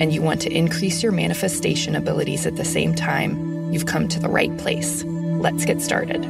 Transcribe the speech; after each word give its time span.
and 0.00 0.12
you 0.12 0.20
want 0.20 0.40
to 0.42 0.50
increase 0.50 1.02
your 1.02 1.12
manifestation 1.12 1.94
abilities 1.94 2.46
at 2.46 2.56
the 2.56 2.64
same 2.64 2.94
time, 2.94 3.72
you've 3.72 3.86
come 3.86 4.08
to 4.08 4.18
the 4.18 4.28
right 4.28 4.56
place. 4.58 5.04
Let's 5.04 5.64
get 5.64 5.80
started. 5.80 6.24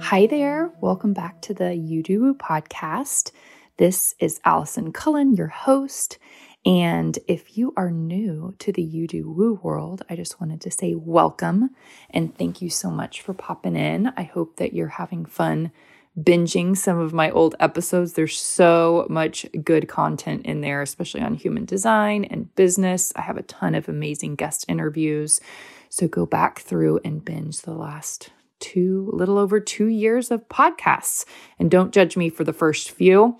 Hi 0.00 0.26
there. 0.26 0.70
Welcome 0.80 1.14
back 1.14 1.40
to 1.42 1.54
the 1.54 1.74
You 1.74 2.02
Do 2.02 2.20
Woo 2.20 2.34
podcast. 2.34 3.32
This 3.78 4.14
is 4.20 4.40
Allison 4.44 4.92
Cullen, 4.92 5.34
your 5.34 5.48
host. 5.48 6.18
And 6.66 7.18
if 7.26 7.58
you 7.58 7.72
are 7.76 7.90
new 7.90 8.54
to 8.58 8.72
the 8.72 8.82
You 8.82 9.06
Do 9.06 9.30
Woo 9.30 9.60
world, 9.62 10.02
I 10.08 10.16
just 10.16 10.40
wanted 10.40 10.60
to 10.62 10.70
say 10.70 10.94
welcome 10.94 11.70
and 12.10 12.36
thank 12.36 12.62
you 12.62 12.70
so 12.70 12.90
much 12.90 13.22
for 13.22 13.34
popping 13.34 13.76
in. 13.76 14.12
I 14.16 14.22
hope 14.22 14.56
that 14.56 14.72
you're 14.72 14.88
having 14.88 15.24
fun 15.24 15.72
binging 16.18 16.76
some 16.76 16.98
of 16.98 17.12
my 17.12 17.30
old 17.30 17.56
episodes. 17.58 18.12
There's 18.12 18.38
so 18.38 19.06
much 19.10 19.46
good 19.64 19.88
content 19.88 20.46
in 20.46 20.60
there, 20.60 20.82
especially 20.82 21.22
on 21.22 21.34
human 21.34 21.64
design 21.64 22.24
and 22.24 22.54
business. 22.54 23.12
I 23.16 23.22
have 23.22 23.36
a 23.36 23.42
ton 23.42 23.74
of 23.74 23.88
amazing 23.88 24.36
guest 24.36 24.64
interviews. 24.68 25.40
So 25.88 26.08
go 26.08 26.26
back 26.26 26.60
through 26.60 27.00
and 27.04 27.24
binge 27.24 27.62
the 27.62 27.74
last 27.74 28.30
two, 28.60 29.10
little 29.12 29.38
over 29.38 29.60
two 29.60 29.86
years 29.86 30.30
of 30.30 30.48
podcasts. 30.48 31.24
And 31.58 31.70
don't 31.70 31.92
judge 31.92 32.16
me 32.16 32.28
for 32.30 32.44
the 32.44 32.52
first 32.52 32.90
few. 32.90 33.38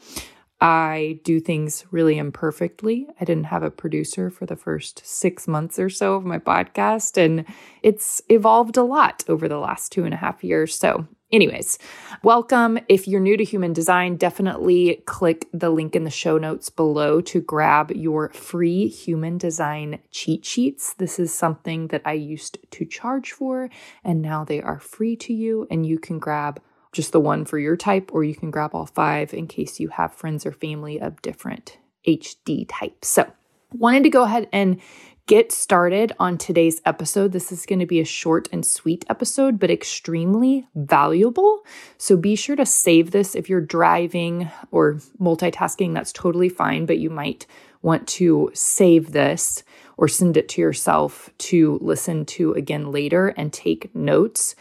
I 0.61 1.21
do 1.25 1.41
things 1.41 1.85
really 1.91 2.17
imperfectly. 2.17 3.07
I 3.21 3.25
didn't 3.25 3.45
have 3.45 3.63
a 3.63 3.71
producer 3.71 4.31
for 4.31 4.47
the 4.47 4.57
first 4.57 5.05
six 5.05 5.47
months 5.47 5.79
or 5.79 5.91
so 5.91 6.15
of 6.15 6.25
my 6.25 6.39
podcast, 6.39 7.23
and 7.23 7.45
it's 7.83 8.23
evolved 8.29 8.77
a 8.77 8.83
lot 8.83 9.25
over 9.29 9.47
the 9.47 9.59
last 9.59 9.93
two 9.93 10.05
and 10.05 10.15
a 10.15 10.19
half 10.19 10.43
years. 10.43 10.75
So 10.75 11.07
Anyways, 11.35 11.81
welcome. 12.23 12.79
If 12.89 13.09
you're 13.09 13.19
new 13.19 13.37
to 13.37 13.43
human 13.43 13.73
design, 13.73 14.15
definitely 14.15 15.03
click 15.05 15.49
the 15.53 15.69
link 15.69 15.97
in 15.97 16.05
the 16.05 16.09
show 16.11 16.39
notes 16.39 16.71
below 16.71 17.21
to 17.23 17.41
grab 17.41 17.91
your 17.91 18.29
free 18.29 18.87
human 18.87 19.37
design 19.37 19.99
cheat 20.13 20.45
sheets. 20.45 20.95
This 20.95 21.19
is 21.19 21.35
something 21.35 21.89
that 21.89 22.03
I 22.05 22.13
used 22.13 22.59
to 22.71 22.85
charge 22.85 23.33
for, 23.33 23.69
and 24.05 24.23
now 24.23 24.45
they 24.45 24.63
are 24.63 24.79
free 24.79 25.17
to 25.17 25.35
you, 25.35 25.67
and 25.73 25.85
you 25.85 25.99
can 25.99 26.21
grab 26.21 26.63
just 26.93 27.11
the 27.11 27.19
one 27.19 27.45
for 27.45 27.59
your 27.59 27.77
type, 27.77 28.13
or 28.15 28.23
you 28.23 28.37
can 28.37 28.53
grab 28.53 28.73
all 28.73 28.87
five 28.87 29.35
in 29.35 29.49
case 29.49 29.81
you 29.81 29.89
have 29.89 30.15
friends 30.15 30.47
or 30.47 30.53
family 30.53 31.01
of 31.01 31.21
different 31.21 31.79
HD 32.07 32.65
types. 32.69 33.09
So, 33.09 33.29
wanted 33.73 34.05
to 34.05 34.11
go 34.11 34.23
ahead 34.23 34.49
and 34.53 34.81
get 35.27 35.53
started 35.53 36.13
on 36.19 36.37
today's 36.37 36.83
episode. 36.85 37.33
This 37.33 37.51
is 37.51 37.65
going 37.65 37.79
to 37.79 37.87
be 37.87 38.01
a 38.01 38.05
short 38.05 38.49
and 38.53 38.65
sweet 38.65 39.05
episode, 39.09 39.59
but 39.59 39.71
extremely 39.71 40.69
valuable. 40.75 41.65
So 41.97 42.17
be 42.17 42.37
sure 42.37 42.57
to 42.57 42.67
save 42.67 43.11
this 43.11 43.35
if 43.35 43.49
you're 43.49 43.61
driving 43.61 44.51
or 44.71 44.95
multitasking. 45.21 45.95
That's 45.95 46.13
totally 46.13 46.51
fine, 46.51 46.85
but 46.85 46.99
you 46.99 47.09
might 47.09 47.47
want 47.81 48.07
to 48.09 48.51
save 48.55 49.13
this 49.13 49.63
or 49.97 50.09
send 50.09 50.37
it 50.37 50.49
to 50.51 50.61
yourself 50.61 51.31
to 51.39 51.79
listen 51.81 52.25
to 52.27 52.53
again 52.53 52.91
later 52.91 53.29
and 53.29 53.53
take 53.53 53.95
notes. 53.95 54.55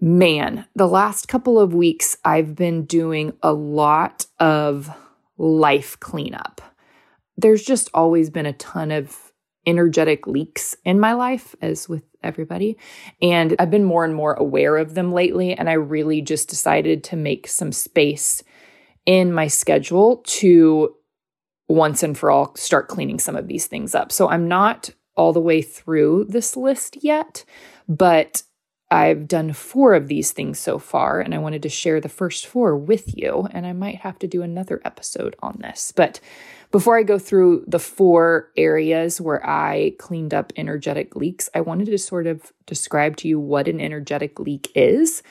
Man, 0.00 0.66
the 0.74 0.88
last 0.88 1.28
couple 1.28 1.60
of 1.60 1.74
weeks, 1.74 2.16
I've 2.24 2.56
been 2.56 2.86
doing 2.86 3.34
a 3.42 3.52
lot 3.52 4.26
of 4.40 4.90
life 5.38 5.98
cleanup. 6.00 6.60
There's 7.36 7.62
just 7.62 7.88
always 7.94 8.30
been 8.30 8.46
a 8.46 8.52
ton 8.52 8.90
of 8.90 9.31
energetic 9.66 10.26
leaks 10.26 10.76
in 10.84 10.98
my 10.98 11.12
life, 11.12 11.54
as 11.62 11.88
with 11.88 12.02
everybody. 12.22 12.76
And 13.20 13.54
I've 13.58 13.70
been 13.70 13.84
more 13.84 14.04
and 14.04 14.14
more 14.14 14.34
aware 14.34 14.76
of 14.76 14.94
them 14.94 15.12
lately. 15.12 15.54
And 15.54 15.68
I 15.68 15.74
really 15.74 16.20
just 16.20 16.48
decided 16.48 17.04
to 17.04 17.16
make 17.16 17.46
some 17.46 17.72
space 17.72 18.42
in 19.06 19.32
my 19.32 19.48
schedule 19.48 20.22
to 20.24 20.94
once 21.68 22.02
and 22.02 22.16
for 22.16 22.30
all 22.30 22.54
start 22.54 22.88
cleaning 22.88 23.18
some 23.18 23.36
of 23.36 23.48
these 23.48 23.66
things 23.66 23.94
up. 23.94 24.12
So 24.12 24.28
I'm 24.28 24.48
not 24.48 24.90
all 25.16 25.32
the 25.32 25.40
way 25.40 25.62
through 25.62 26.26
this 26.28 26.56
list 26.56 27.02
yet, 27.02 27.44
but 27.88 28.42
I've 28.90 29.26
done 29.26 29.54
four 29.54 29.94
of 29.94 30.08
these 30.08 30.32
things 30.32 30.58
so 30.58 30.78
far, 30.78 31.20
and 31.20 31.34
I 31.34 31.38
wanted 31.38 31.62
to 31.62 31.70
share 31.70 31.98
the 31.98 32.10
first 32.10 32.46
four 32.46 32.76
with 32.76 33.16
you. 33.16 33.48
And 33.50 33.66
I 33.66 33.72
might 33.72 33.96
have 33.96 34.18
to 34.18 34.26
do 34.26 34.42
another 34.42 34.82
episode 34.84 35.34
on 35.40 35.58
this. 35.62 35.92
But 35.96 36.20
before 36.72 36.98
I 36.98 37.02
go 37.02 37.18
through 37.18 37.64
the 37.68 37.78
four 37.78 38.50
areas 38.56 39.20
where 39.20 39.46
I 39.46 39.94
cleaned 39.98 40.32
up 40.32 40.52
energetic 40.56 41.14
leaks, 41.14 41.50
I 41.54 41.60
wanted 41.60 41.86
to 41.86 41.98
sort 41.98 42.26
of 42.26 42.50
describe 42.66 43.16
to 43.18 43.28
you 43.28 43.38
what 43.38 43.68
an 43.68 43.80
energetic 43.80 44.40
leak 44.40 44.72
is. 44.74 45.22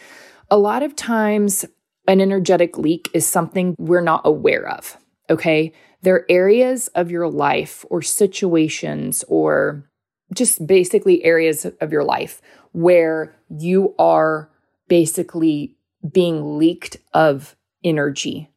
A 0.51 0.57
lot 0.57 0.83
of 0.83 0.95
times, 0.95 1.65
an 2.07 2.21
energetic 2.21 2.77
leak 2.77 3.09
is 3.13 3.25
something 3.25 3.75
we're 3.79 4.01
not 4.01 4.21
aware 4.23 4.69
of. 4.69 4.97
Okay. 5.29 5.73
There 6.03 6.15
are 6.15 6.25
areas 6.29 6.87
of 6.89 7.11
your 7.11 7.27
life 7.27 7.85
or 7.89 8.01
situations 8.01 9.23
or 9.27 9.89
just 10.33 10.65
basically 10.65 11.23
areas 11.23 11.65
of 11.65 11.91
your 11.91 12.03
life 12.03 12.41
where 12.71 13.35
you 13.49 13.95
are 13.97 14.49
basically 14.87 15.75
being 16.11 16.57
leaked 16.57 16.97
of 17.13 17.55
energy. 17.83 18.49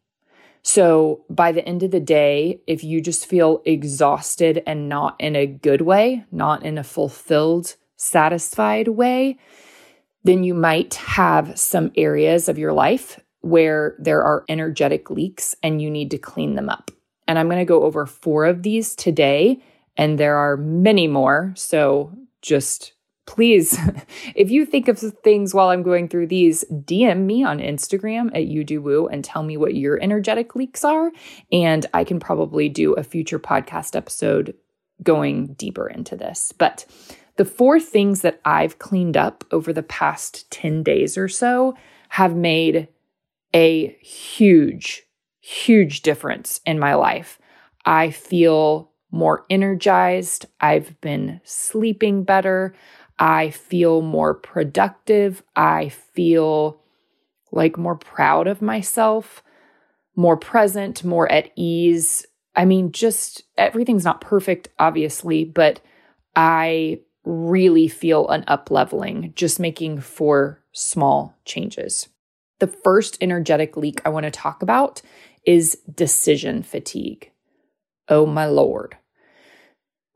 So 0.67 1.25
by 1.29 1.53
the 1.53 1.65
end 1.69 1.83
of 1.83 1.91
the 1.91 2.01
day, 2.01 2.61
if 2.67 2.83
you 2.83 3.03
just 3.03 3.27
feel 3.27 3.61
exhausted 3.67 4.63
and 4.67 4.89
not 4.89 5.15
in 5.21 5.37
a 5.37 5.47
good 5.47 5.83
way, 5.83 6.25
not 6.33 6.65
in 6.65 6.79
a 6.79 6.83
fulfilled, 6.83 7.77
satisfied 7.97 8.89
way, 8.89 9.39
then 10.25 10.43
you 10.43 10.55
might 10.55 10.95
have 10.95 11.59
some 11.59 11.93
areas 11.97 12.49
of 12.49 12.59
your 12.59 12.73
life 12.73 13.21
where 13.43 13.95
there 13.99 14.23
are 14.23 14.47
energetic 14.49 15.11
leaks 15.11 15.55
and 15.63 15.83
you 15.83 15.91
need 15.91 16.11
to 16.11 16.19
clean 16.19 16.55
them 16.55 16.71
up. 16.71 16.91
And 17.29 17.39
I'm 17.39 17.49
going 17.49 17.59
to 17.59 17.67
go 17.67 17.83
over 17.83 18.07
four 18.07 18.47
of 18.47 18.63
these 18.63 18.95
today, 18.95 19.61
and 19.99 20.19
there 20.19 20.37
are 20.37 20.57
many 20.57 21.07
more. 21.07 21.53
So 21.57 22.11
just 22.41 22.94
please, 23.27 23.79
if 24.35 24.51
you 24.51 24.67
think 24.67 24.89
of 24.89 24.99
things 24.99 25.55
while 25.55 25.69
I'm 25.69 25.83
going 25.83 26.09
through 26.09 26.29
these, 26.29 26.65
DM 26.71 27.25
me 27.25 27.45
on 27.45 27.59
Instagram 27.59 28.29
at 28.29 28.49
YouDoWoo 28.49 29.09
and 29.11 29.25
tell 29.25 29.43
me 29.43 29.57
what 29.57 29.75
your 29.75 30.01
energetic 30.03 30.55
leaks 30.55 30.85
are. 30.85 31.11
And 31.51 31.87
I 31.95 32.05
can 32.05 32.21
probably 32.21 32.69
do 32.69 32.95
a 32.95 33.03
future 33.03 33.39
podcast 33.39 33.97
episode 33.97 34.55
going 35.03 35.55
deeper 35.55 35.89
into 35.89 36.17
this. 36.17 36.53
But 36.57 36.87
the 37.37 37.45
four 37.45 37.81
things 37.81 38.21
that 38.23 38.41
I've 38.45 38.79
cleaned 38.79 39.17
up 39.17 39.45
over 39.51 39.73
the 39.73 39.83
past 39.83 40.51
10 40.51 40.83
days 40.83 41.19
or 41.19 41.29
so 41.29 41.75
have 42.11 42.37
made 42.37 42.89
a 43.53 43.89
huge, 44.01 45.03
huge 45.41 46.03
difference 46.03 46.61
in 46.65 46.79
my 46.79 46.95
life. 46.95 47.39
I 47.85 48.11
feel 48.11 48.93
more 49.11 49.47
energized. 49.49 50.47
I've 50.61 51.01
been 51.01 51.41
sleeping 51.45 52.25
better. 52.25 52.75
I 53.19 53.51
feel 53.51 54.03
more 54.03 54.35
productive. 54.35 55.43
I 55.55 55.89
feel 55.89 56.81
like 57.53 57.79
more 57.79 57.97
proud 57.97 58.47
of 58.47 58.61
myself, 58.61 59.43
more 60.17 60.37
present, 60.37 61.05
more 61.05 61.31
at 61.31 61.51
ease. 61.57 62.27
I 62.57 62.65
mean, 62.65 62.93
just 62.93 63.43
everything's 63.57 64.05
not 64.05 64.21
perfect, 64.21 64.69
obviously, 64.79 65.45
but 65.45 65.81
I 66.35 67.01
really 67.25 67.89
feel 67.89 68.29
an 68.29 68.45
up 68.47 68.71
leveling 68.71 69.33
just 69.35 69.59
making 69.59 70.01
four 70.01 70.63
small 70.73 71.37
changes. 71.45 72.09
The 72.59 72.67
first 72.67 73.19
energetic 73.21 73.77
leak 73.77 74.01
I 74.05 74.11
want 74.11 74.25
to 74.25 74.31
talk 74.31 74.63
about 74.63 75.01
is 75.47 75.79
decision 75.93 76.63
fatigue. 76.63 77.31
Oh 78.09 78.27
my 78.27 78.47
lord. 78.47 78.97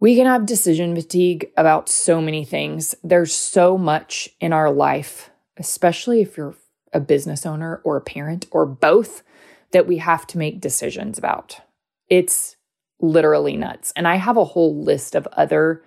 We 0.00 0.14
can 0.14 0.26
have 0.26 0.46
decision 0.46 0.94
fatigue 0.94 1.50
about 1.56 1.88
so 1.88 2.20
many 2.20 2.44
things. 2.44 2.94
There's 3.02 3.34
so 3.34 3.76
much 3.76 4.28
in 4.40 4.52
our 4.52 4.70
life, 4.70 5.30
especially 5.56 6.20
if 6.20 6.36
you're 6.36 6.54
a 6.92 7.00
business 7.00 7.44
owner 7.44 7.80
or 7.84 7.96
a 7.96 8.02
parent 8.02 8.46
or 8.50 8.64
both, 8.64 9.22
that 9.72 9.86
we 9.86 9.98
have 9.98 10.26
to 10.28 10.38
make 10.38 10.60
decisions 10.60 11.18
about. 11.18 11.60
It's 12.08 12.56
literally 13.00 13.56
nuts. 13.56 13.92
And 13.96 14.06
I 14.08 14.16
have 14.16 14.36
a 14.36 14.44
whole 14.44 14.82
list 14.82 15.14
of 15.14 15.26
other 15.32 15.82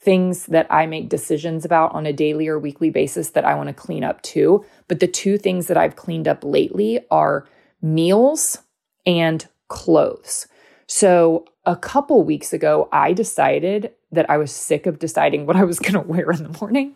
things 0.00 0.46
that 0.46 0.66
I 0.70 0.86
make 0.86 1.08
decisions 1.08 1.64
about 1.64 1.92
on 1.92 2.06
a 2.06 2.12
daily 2.12 2.48
or 2.48 2.58
weekly 2.58 2.90
basis 2.90 3.30
that 3.30 3.44
I 3.44 3.54
want 3.54 3.68
to 3.68 3.74
clean 3.74 4.04
up 4.04 4.22
too. 4.22 4.64
But 4.88 5.00
the 5.00 5.06
two 5.06 5.38
things 5.38 5.66
that 5.66 5.76
I've 5.76 5.96
cleaned 5.96 6.28
up 6.28 6.44
lately 6.44 7.00
are 7.10 7.46
meals 7.82 8.58
and 9.04 9.46
clothes. 9.68 10.46
So, 10.86 11.46
a 11.66 11.76
couple 11.76 12.22
weeks 12.22 12.52
ago, 12.52 12.88
I 12.92 13.12
decided 13.12 13.92
that 14.12 14.30
I 14.30 14.38
was 14.38 14.52
sick 14.52 14.86
of 14.86 15.00
deciding 15.00 15.44
what 15.44 15.56
I 15.56 15.64
was 15.64 15.78
going 15.78 15.92
to 16.00 16.00
wear 16.00 16.30
in 16.30 16.44
the 16.44 16.58
morning. 16.60 16.94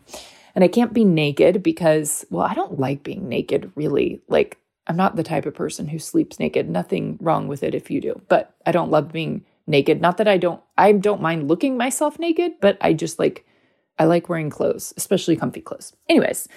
And 0.54 0.64
I 0.64 0.68
can't 0.68 0.94
be 0.94 1.04
naked 1.04 1.62
because, 1.62 2.24
well, 2.30 2.46
I 2.46 2.54
don't 2.54 2.78
like 2.78 3.02
being 3.02 3.28
naked 3.28 3.70
really. 3.74 4.20
Like, 4.28 4.58
I'm 4.86 4.96
not 4.96 5.16
the 5.16 5.22
type 5.22 5.46
of 5.46 5.54
person 5.54 5.88
who 5.88 5.98
sleeps 5.98 6.40
naked. 6.40 6.68
Nothing 6.68 7.18
wrong 7.20 7.46
with 7.46 7.62
it 7.62 7.74
if 7.74 7.90
you 7.90 8.00
do, 8.00 8.20
but 8.28 8.54
I 8.66 8.72
don't 8.72 8.90
love 8.90 9.12
being 9.12 9.44
naked. 9.66 10.00
Not 10.00 10.16
that 10.16 10.26
I 10.26 10.38
don't, 10.38 10.60
I 10.76 10.92
don't 10.92 11.22
mind 11.22 11.48
looking 11.48 11.76
myself 11.76 12.18
naked, 12.18 12.54
but 12.60 12.76
I 12.80 12.92
just 12.92 13.18
like, 13.18 13.44
I 13.98 14.04
like 14.04 14.28
wearing 14.28 14.50
clothes, 14.50 14.94
especially 14.96 15.36
comfy 15.36 15.60
clothes. 15.60 15.92
Anyways, 16.08 16.48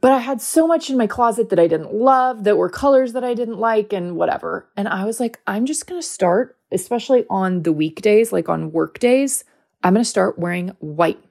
but 0.00 0.12
I 0.12 0.18
had 0.18 0.42
so 0.42 0.66
much 0.66 0.90
in 0.90 0.98
my 0.98 1.06
closet 1.06 1.48
that 1.48 1.58
I 1.58 1.66
didn't 1.66 1.94
love, 1.94 2.44
that 2.44 2.58
were 2.58 2.68
colors 2.68 3.14
that 3.14 3.24
I 3.24 3.32
didn't 3.32 3.58
like, 3.58 3.92
and 3.94 4.16
whatever. 4.16 4.68
And 4.76 4.86
I 4.86 5.06
was 5.06 5.18
like, 5.18 5.40
I'm 5.46 5.64
just 5.64 5.86
gonna 5.86 6.02
start, 6.02 6.58
especially 6.74 7.24
on 7.30 7.62
the 7.62 7.72
weekdays, 7.72 8.32
like 8.32 8.48
on 8.48 8.72
work 8.72 8.98
days, 8.98 9.44
I'm 9.82 9.94
gonna 9.94 10.04
start 10.04 10.38
wearing 10.38 10.70
white, 10.80 11.22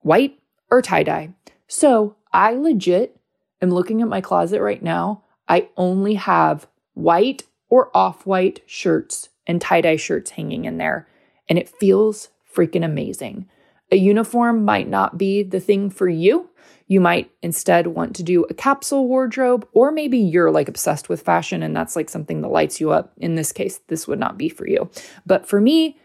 white 0.00 0.38
or 0.70 0.80
tie 0.80 1.02
dye. 1.02 1.30
So 1.66 2.16
I 2.32 2.52
legit 2.52 3.16
am 3.60 3.70
looking 3.70 4.00
at 4.00 4.08
my 4.08 4.20
closet 4.20 4.60
right 4.62 4.82
now. 4.82 5.24
I 5.48 5.68
only 5.76 6.14
have 6.14 6.66
white 6.94 7.44
or 7.68 7.90
off 7.96 8.26
white 8.26 8.60
shirts 8.66 9.28
and 9.46 9.60
tie 9.60 9.80
dye 9.80 9.96
shirts 9.96 10.32
hanging 10.32 10.64
in 10.64 10.78
there. 10.78 11.08
And 11.48 11.58
it 11.58 11.68
feels 11.68 12.28
freaking 12.54 12.84
amazing. 12.84 13.48
A 13.90 13.96
uniform 13.96 14.64
might 14.64 14.88
not 14.88 15.18
be 15.18 15.42
the 15.42 15.60
thing 15.60 15.90
for 15.90 16.08
you. 16.08 16.50
You 16.92 17.00
might 17.00 17.30
instead 17.40 17.86
want 17.86 18.14
to 18.16 18.22
do 18.22 18.44
a 18.50 18.54
capsule 18.54 19.08
wardrobe, 19.08 19.66
or 19.72 19.90
maybe 19.90 20.18
you're 20.18 20.50
like 20.50 20.68
obsessed 20.68 21.08
with 21.08 21.22
fashion 21.22 21.62
and 21.62 21.74
that's 21.74 21.96
like 21.96 22.10
something 22.10 22.42
that 22.42 22.48
lights 22.48 22.82
you 22.82 22.90
up. 22.90 23.14
In 23.16 23.34
this 23.34 23.50
case, 23.50 23.80
this 23.88 24.06
would 24.06 24.18
not 24.18 24.36
be 24.36 24.50
for 24.50 24.68
you. 24.68 24.90
But 25.24 25.48
for 25.48 25.58
me, 25.58 25.98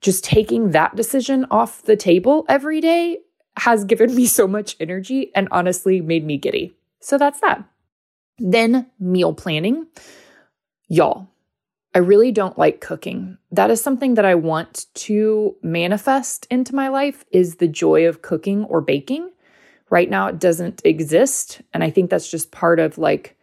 just 0.00 0.22
taking 0.22 0.70
that 0.70 0.94
decision 0.94 1.44
off 1.50 1.82
the 1.82 1.96
table 1.96 2.46
every 2.48 2.80
day 2.80 3.18
has 3.56 3.84
given 3.84 4.14
me 4.14 4.26
so 4.26 4.46
much 4.46 4.76
energy 4.78 5.32
and 5.34 5.48
honestly 5.50 6.00
made 6.00 6.24
me 6.24 6.38
giddy. 6.38 6.72
So 7.00 7.18
that's 7.18 7.40
that. 7.40 7.64
Then 8.38 8.86
meal 9.00 9.34
planning. 9.34 9.88
Y'all, 10.86 11.26
I 11.96 11.98
really 11.98 12.30
don't 12.30 12.56
like 12.56 12.80
cooking. 12.80 13.38
That 13.50 13.72
is 13.72 13.82
something 13.82 14.14
that 14.14 14.24
I 14.24 14.36
want 14.36 14.86
to 14.94 15.56
manifest 15.64 16.46
into 16.48 16.76
my 16.76 16.86
life 16.86 17.24
is 17.32 17.56
the 17.56 17.66
joy 17.66 18.06
of 18.06 18.22
cooking 18.22 18.62
or 18.66 18.80
baking. 18.80 19.32
Right 19.90 20.10
now 20.10 20.28
it 20.28 20.38
doesn't 20.38 20.82
exist, 20.84 21.62
and 21.72 21.82
I 21.82 21.90
think 21.90 22.10
that's 22.10 22.30
just 22.30 22.50
part 22.50 22.78
of 22.78 22.98
like 22.98 23.36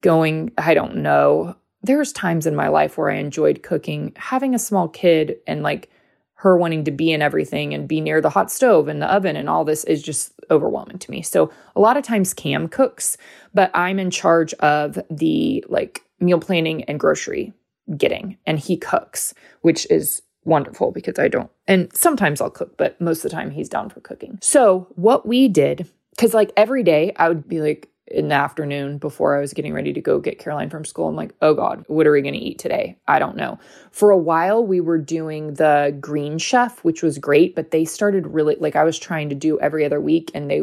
going, 0.00 0.52
I 0.58 0.74
don't 0.74 0.96
know. 0.96 1.56
There's 1.82 2.12
times 2.12 2.46
in 2.46 2.54
my 2.54 2.68
life 2.68 2.96
where 2.96 3.10
I 3.10 3.16
enjoyed 3.16 3.62
cooking, 3.62 4.12
having 4.16 4.54
a 4.54 4.58
small 4.58 4.88
kid 4.88 5.36
and 5.46 5.62
like 5.62 5.90
her 6.34 6.56
wanting 6.56 6.84
to 6.84 6.90
be 6.90 7.12
in 7.12 7.22
everything 7.22 7.72
and 7.72 7.88
be 7.88 8.00
near 8.00 8.20
the 8.20 8.30
hot 8.30 8.50
stove 8.50 8.88
and 8.88 9.00
the 9.00 9.12
oven 9.12 9.36
and 9.36 9.48
all 9.48 9.64
this 9.64 9.84
is 9.84 10.02
just 10.02 10.32
overwhelming 10.50 10.98
to 10.98 11.10
me. 11.10 11.22
So 11.22 11.52
a 11.76 11.80
lot 11.80 11.96
of 11.96 12.02
times 12.02 12.34
Cam 12.34 12.68
cooks, 12.68 13.16
but 13.54 13.70
I'm 13.74 14.00
in 14.00 14.10
charge 14.10 14.52
of 14.54 14.98
the 15.08 15.64
like 15.68 16.02
meal 16.18 16.40
planning 16.40 16.82
and 16.84 16.98
grocery 16.98 17.52
getting 17.96 18.38
and 18.44 18.58
he 18.58 18.76
cooks, 18.76 19.34
which 19.60 19.88
is 19.88 20.22
wonderful 20.44 20.92
because 20.92 21.18
I 21.18 21.28
don't 21.28 21.50
and 21.68 21.94
sometimes 21.94 22.40
I'll 22.40 22.50
cook, 22.50 22.76
but 22.76 23.00
most 23.00 23.24
of 23.24 23.30
the 23.30 23.36
time 23.36 23.50
he's 23.50 23.68
down 23.68 23.88
for 23.88 24.00
cooking. 24.00 24.38
So 24.42 24.88
what 24.96 25.26
we 25.26 25.48
did 25.48 25.88
cuz 26.18 26.34
like 26.34 26.52
every 26.56 26.82
day 26.82 27.12
I 27.16 27.28
would 27.28 27.48
be 27.48 27.60
like 27.60 27.88
in 28.12 28.28
the 28.28 28.34
afternoon 28.34 28.98
before 28.98 29.36
I 29.36 29.40
was 29.40 29.52
getting 29.52 29.72
ready 29.72 29.92
to 29.92 30.00
go 30.00 30.18
get 30.20 30.38
Caroline 30.38 30.70
from 30.70 30.84
school. 30.84 31.08
I'm 31.08 31.16
like, 31.16 31.34
oh 31.40 31.54
God, 31.54 31.84
what 31.86 32.06
are 32.06 32.12
we 32.12 32.20
going 32.20 32.34
to 32.34 32.40
eat 32.40 32.58
today? 32.58 32.98
I 33.08 33.18
don't 33.18 33.36
know. 33.36 33.58
For 33.90 34.10
a 34.10 34.18
while, 34.18 34.64
we 34.64 34.80
were 34.80 34.98
doing 34.98 35.54
the 35.54 35.96
Green 36.00 36.38
Chef, 36.38 36.82
which 36.84 37.02
was 37.02 37.18
great, 37.18 37.54
but 37.54 37.70
they 37.70 37.84
started 37.84 38.26
really 38.26 38.56
like 38.56 38.76
I 38.76 38.84
was 38.84 38.98
trying 38.98 39.28
to 39.30 39.34
do 39.34 39.58
every 39.60 39.84
other 39.84 40.00
week, 40.00 40.30
and 40.34 40.50
they 40.50 40.62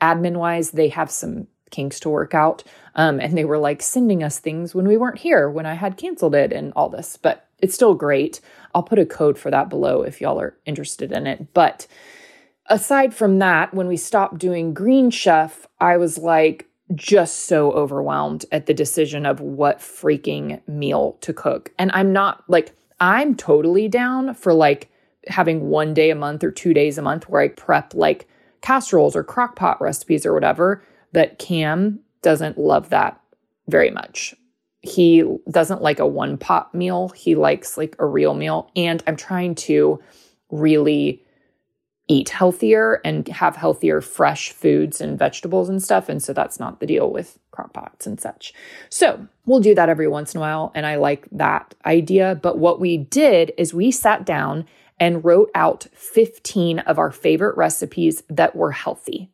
admin 0.00 0.36
wise, 0.36 0.70
they 0.70 0.88
have 0.88 1.10
some 1.10 1.46
kinks 1.70 2.00
to 2.00 2.08
work 2.08 2.34
out. 2.34 2.64
Um, 2.94 3.20
and 3.20 3.36
they 3.36 3.44
were 3.44 3.58
like 3.58 3.82
sending 3.82 4.22
us 4.22 4.38
things 4.38 4.74
when 4.74 4.88
we 4.88 4.96
weren't 4.96 5.18
here, 5.18 5.50
when 5.50 5.66
I 5.66 5.74
had 5.74 5.96
canceled 5.96 6.34
it 6.34 6.52
and 6.52 6.72
all 6.74 6.88
this, 6.88 7.16
but 7.16 7.47
it's 7.60 7.74
still 7.74 7.94
great. 7.94 8.40
I'll 8.74 8.82
put 8.82 8.98
a 8.98 9.06
code 9.06 9.38
for 9.38 9.50
that 9.50 9.68
below 9.68 10.02
if 10.02 10.20
y'all 10.20 10.40
are 10.40 10.56
interested 10.64 11.12
in 11.12 11.26
it. 11.26 11.52
But 11.54 11.86
aside 12.66 13.14
from 13.14 13.38
that, 13.38 13.74
when 13.74 13.88
we 13.88 13.96
stopped 13.96 14.38
doing 14.38 14.74
Green 14.74 15.10
Chef, 15.10 15.66
I 15.80 15.96
was 15.96 16.18
like, 16.18 16.68
just 16.94 17.40
so 17.40 17.72
overwhelmed 17.72 18.44
at 18.50 18.66
the 18.66 18.74
decision 18.74 19.26
of 19.26 19.40
what 19.40 19.78
freaking 19.78 20.66
meal 20.66 21.18
to 21.20 21.32
cook. 21.32 21.70
And 21.78 21.90
I'm 21.92 22.12
not 22.12 22.44
like, 22.48 22.72
I'm 23.00 23.34
totally 23.34 23.88
down 23.88 24.34
for 24.34 24.54
like 24.54 24.90
having 25.26 25.68
one 25.68 25.92
day 25.92 26.10
a 26.10 26.14
month 26.14 26.42
or 26.42 26.50
two 26.50 26.72
days 26.72 26.96
a 26.96 27.02
month 27.02 27.28
where 27.28 27.42
I 27.42 27.48
prep 27.48 27.94
like 27.94 28.26
casseroles 28.62 29.14
or 29.14 29.22
crock 29.22 29.56
pot 29.56 29.80
recipes 29.80 30.24
or 30.24 30.32
whatever. 30.32 30.82
But 31.12 31.38
Cam 31.38 32.00
doesn't 32.22 32.58
love 32.58 32.88
that 32.88 33.20
very 33.66 33.90
much. 33.90 34.34
He 34.88 35.24
doesn't 35.50 35.82
like 35.82 35.98
a 35.98 36.06
one 36.06 36.38
pot 36.38 36.74
meal. 36.74 37.08
He 37.10 37.34
likes 37.34 37.76
like 37.76 37.96
a 37.98 38.06
real 38.06 38.34
meal. 38.34 38.70
And 38.74 39.02
I'm 39.06 39.16
trying 39.16 39.54
to 39.56 40.00
really 40.50 41.24
eat 42.08 42.30
healthier 42.30 43.00
and 43.04 43.28
have 43.28 43.54
healthier 43.54 44.00
fresh 44.00 44.50
foods 44.50 45.00
and 45.00 45.18
vegetables 45.18 45.68
and 45.68 45.82
stuff. 45.82 46.08
And 46.08 46.22
so 46.22 46.32
that's 46.32 46.58
not 46.58 46.80
the 46.80 46.86
deal 46.86 47.10
with 47.10 47.38
crock 47.50 47.74
pots 47.74 48.06
and 48.06 48.18
such. 48.18 48.54
So 48.88 49.28
we'll 49.44 49.60
do 49.60 49.74
that 49.74 49.90
every 49.90 50.08
once 50.08 50.34
in 50.34 50.38
a 50.38 50.40
while. 50.40 50.72
And 50.74 50.86
I 50.86 50.96
like 50.96 51.28
that 51.32 51.74
idea. 51.84 52.38
But 52.40 52.58
what 52.58 52.80
we 52.80 52.96
did 52.96 53.52
is 53.58 53.74
we 53.74 53.90
sat 53.90 54.24
down 54.24 54.64
and 54.98 55.24
wrote 55.24 55.50
out 55.54 55.86
15 55.92 56.80
of 56.80 56.98
our 56.98 57.12
favorite 57.12 57.56
recipes 57.56 58.22
that 58.30 58.56
were 58.56 58.72
healthy. 58.72 59.30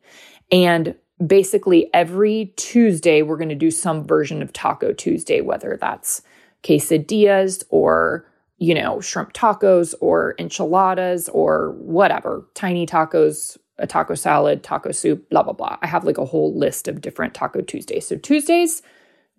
And 0.51 0.95
basically 1.25 1.89
every 1.93 2.53
Tuesday, 2.55 3.21
we're 3.21 3.37
going 3.37 3.49
to 3.49 3.55
do 3.55 3.71
some 3.71 4.05
version 4.05 4.41
of 4.41 4.53
Taco 4.53 4.93
Tuesday, 4.93 5.41
whether 5.41 5.77
that's 5.79 6.21
quesadillas 6.63 7.63
or 7.69 8.25
you 8.57 8.73
know, 8.73 9.01
shrimp 9.01 9.33
tacos 9.33 9.93
or 9.99 10.35
enchiladas 10.39 11.27
or 11.29 11.71
whatever, 11.79 12.47
tiny 12.53 12.85
tacos, 12.85 13.57
a 13.77 13.87
taco 13.87 14.15
salad, 14.15 14.63
taco 14.63 14.91
soup, 14.91 15.29
blah, 15.29 15.43
blah, 15.43 15.53
blah. 15.53 15.77
I 15.81 15.87
have 15.87 16.05
like 16.05 16.17
a 16.17 16.25
whole 16.25 16.57
list 16.57 16.87
of 16.87 17.01
different 17.01 17.33
Taco 17.33 17.61
Tuesdays. 17.61 18.07
So 18.07 18.15
Tuesdays, 18.15 18.81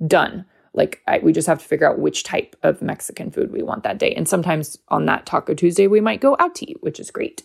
done. 0.06 0.44
Like 0.76 1.02
I, 1.06 1.18
we 1.18 1.32
just 1.32 1.48
have 1.48 1.58
to 1.58 1.64
figure 1.64 1.88
out 1.88 1.98
which 1.98 2.22
type 2.22 2.54
of 2.62 2.82
Mexican 2.82 3.30
food 3.30 3.50
we 3.50 3.62
want 3.62 3.82
that 3.82 3.98
day. 3.98 4.14
And 4.14 4.28
sometimes 4.28 4.78
on 4.88 5.06
that 5.06 5.26
Taco 5.26 5.54
Tuesday, 5.54 5.86
we 5.86 6.00
might 6.00 6.20
go 6.20 6.36
out 6.38 6.54
to 6.56 6.70
eat, 6.70 6.82
which 6.82 7.00
is 7.00 7.10
great. 7.10 7.42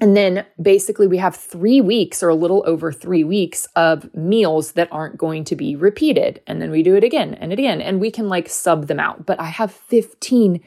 And 0.00 0.16
then 0.16 0.44
basically, 0.60 1.06
we 1.06 1.18
have 1.18 1.36
three 1.36 1.80
weeks 1.80 2.22
or 2.22 2.28
a 2.28 2.34
little 2.34 2.64
over 2.66 2.92
three 2.92 3.24
weeks 3.24 3.66
of 3.76 4.12
meals 4.14 4.72
that 4.72 4.88
aren't 4.92 5.18
going 5.18 5.44
to 5.44 5.56
be 5.56 5.76
repeated. 5.76 6.42
And 6.46 6.60
then 6.60 6.70
we 6.70 6.82
do 6.82 6.96
it 6.96 7.04
again 7.04 7.34
and 7.34 7.52
again, 7.52 7.80
and 7.80 8.00
we 8.00 8.10
can 8.10 8.28
like 8.28 8.48
sub 8.48 8.86
them 8.86 9.00
out. 9.00 9.24
But 9.24 9.40
I 9.40 9.46
have 9.46 9.72
15 9.72 10.60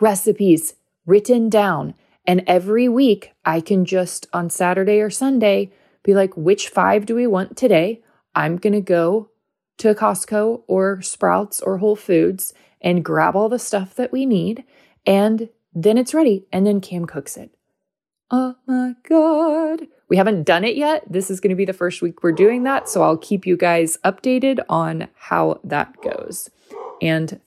recipes 0.00 0.74
written 1.06 1.48
down. 1.48 1.94
And 2.26 2.42
every 2.46 2.88
week 2.88 3.32
I 3.44 3.60
can 3.60 3.84
just 3.84 4.26
on 4.32 4.50
Saturday 4.50 5.00
or 5.00 5.10
Sunday 5.10 5.72
be 6.02 6.14
like, 6.14 6.36
which 6.36 6.68
five 6.68 7.06
do 7.06 7.14
we 7.14 7.26
want 7.26 7.56
today? 7.56 8.02
I'm 8.34 8.56
going 8.56 8.72
to 8.72 8.80
go 8.80 9.29
to 9.80 9.94
Costco 9.94 10.62
or 10.66 11.02
Sprouts 11.02 11.60
or 11.60 11.78
Whole 11.78 11.96
Foods 11.96 12.54
and 12.80 13.04
grab 13.04 13.34
all 13.34 13.48
the 13.48 13.58
stuff 13.58 13.94
that 13.94 14.12
we 14.12 14.26
need. 14.26 14.64
And 15.06 15.48
then 15.74 15.98
it's 15.98 16.14
ready. 16.14 16.46
And 16.52 16.66
then 16.66 16.80
Cam 16.80 17.06
cooks 17.06 17.36
it. 17.36 17.50
Oh 18.30 18.56
my 18.66 18.94
God. 19.08 19.86
We 20.08 20.16
haven't 20.16 20.44
done 20.44 20.64
it 20.64 20.76
yet. 20.76 21.04
This 21.10 21.30
is 21.30 21.40
going 21.40 21.50
to 21.50 21.56
be 21.56 21.64
the 21.64 21.72
first 21.72 22.02
week 22.02 22.22
we're 22.22 22.32
doing 22.32 22.64
that. 22.64 22.88
So 22.88 23.02
I'll 23.02 23.16
keep 23.16 23.46
you 23.46 23.56
guys 23.56 23.96
updated 24.04 24.60
on 24.68 25.08
how 25.14 25.60
that 25.64 25.94
goes. 26.02 26.50
And 27.00 27.40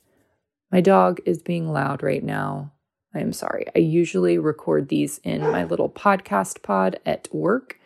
my 0.72 0.82
dog 0.82 1.20
is 1.25 1.42
being 1.42 1.72
loud 1.72 2.02
right 2.02 2.24
now. 2.24 2.72
I 3.13 3.20
am 3.20 3.32
sorry. 3.34 3.68
I 3.75 3.80
usually 3.80 4.40
record 4.40 4.90
these 4.90 5.20
in 5.20 5.42
my 5.42 5.66
little 5.66 5.90
podcast 5.90 6.63
pod 6.63 7.00
at 7.06 7.28
work. 7.32 7.80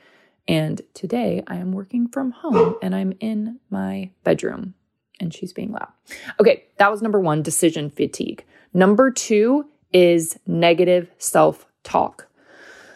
And 0.47 0.81
today 0.93 1.43
I 1.47 1.57
am 1.57 1.71
working 1.71 2.07
from 2.07 2.31
home 2.31 2.75
and 2.81 2.95
I'm 2.95 3.13
in 3.19 3.59
my 3.69 4.11
bedroom 4.23 4.75
and 5.19 5.33
she's 5.33 5.53
being 5.53 5.71
loud. 5.71 5.89
Okay, 6.39 6.65
that 6.77 6.91
was 6.91 7.01
number 7.01 7.19
one 7.19 7.41
decision 7.41 7.89
fatigue. 7.89 8.45
Number 8.73 9.11
two 9.11 9.65
is 9.91 10.39
negative 10.45 11.11
self 11.17 11.65
talk. 11.83 12.27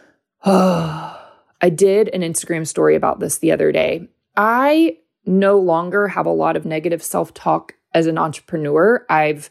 I 0.43 1.70
did 1.70 2.10
an 2.10 2.22
Instagram 2.22 2.65
story 2.65 2.96
about 2.96 3.20
this 3.20 3.38
the 3.38 3.51
other 3.51 3.72
day. 3.72 4.08
I 4.36 4.98
no 5.25 5.60
longer 5.60 6.08
have 6.08 6.25
a 6.25 6.31
lot 6.31 6.55
of 6.55 6.65
negative 6.65 7.03
self 7.03 7.34
talk 7.34 7.75
as 7.93 8.08
an 8.08 8.17
entrepreneur. 8.17 9.05
I've 9.10 9.50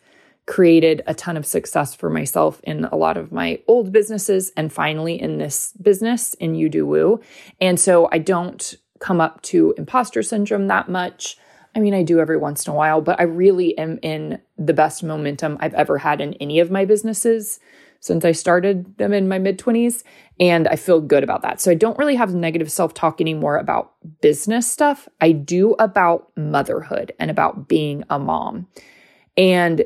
created 0.51 1.01
a 1.07 1.15
ton 1.15 1.37
of 1.37 1.47
success 1.47 1.95
for 1.95 2.11
myself 2.11 2.61
in 2.65 2.85
a 2.87 2.97
lot 2.97 3.17
of 3.17 3.31
my 3.31 3.57
old 3.69 3.93
businesses 3.93 4.51
and 4.57 4.73
finally 4.73 5.15
in 5.15 5.39
this 5.39 5.73
business 5.81 6.35
in 6.35 6.57
You 6.57 6.69
Do 6.69 6.85
Woo. 6.85 7.21
And 7.61 7.79
so 7.79 8.09
I 8.11 8.19
don't 8.19 8.75
come 8.99 9.21
up 9.21 9.41
to 9.43 9.73
imposter 9.79 10.25
syndrome 10.25 10.67
that 10.67 10.89
much. 10.89 11.37
I 11.77 11.79
mean, 11.79 11.95
I 11.95 12.03
do 12.03 12.19
every 12.19 12.37
once 12.37 12.67
in 12.67 12.73
a 12.73 12.75
while, 12.75 13.01
but 13.01 13.21
I 13.21 13.23
really 13.23 13.79
am 13.79 14.01
in 14.03 14.41
the 14.59 14.75
best 14.75 15.05
momentum 15.05 15.57
I've 15.61 15.75
ever 15.75 15.99
had 15.99 16.21
in 16.21 16.35
any 16.35 16.59
of 16.59 16.69
my 16.69 16.85
businesses 16.85 17.61
since 18.01 18.25
I 18.25 18.33
started 18.33 18.99
them 18.99 19.13
in 19.13 19.29
my 19.29 19.39
mid 19.39 19.57
20s. 19.57 20.03
And 20.41 20.67
I 20.67 20.75
feel 20.75 21.01
good 21.01 21.23
about 21.23 21.43
that. 21.43 21.61
So 21.61 21.71
I 21.71 21.75
don't 21.75 21.97
really 21.97 22.17
have 22.17 22.35
negative 22.35 22.73
self 22.73 22.93
talk 22.93 23.21
anymore 23.21 23.57
about 23.57 23.93
business 24.21 24.69
stuff. 24.69 25.09
I 25.21 25.31
do 25.31 25.77
about 25.79 26.33
motherhood 26.37 27.13
and 27.21 27.31
about 27.31 27.69
being 27.69 28.03
a 28.11 28.19
mom. 28.19 28.67
And 29.37 29.85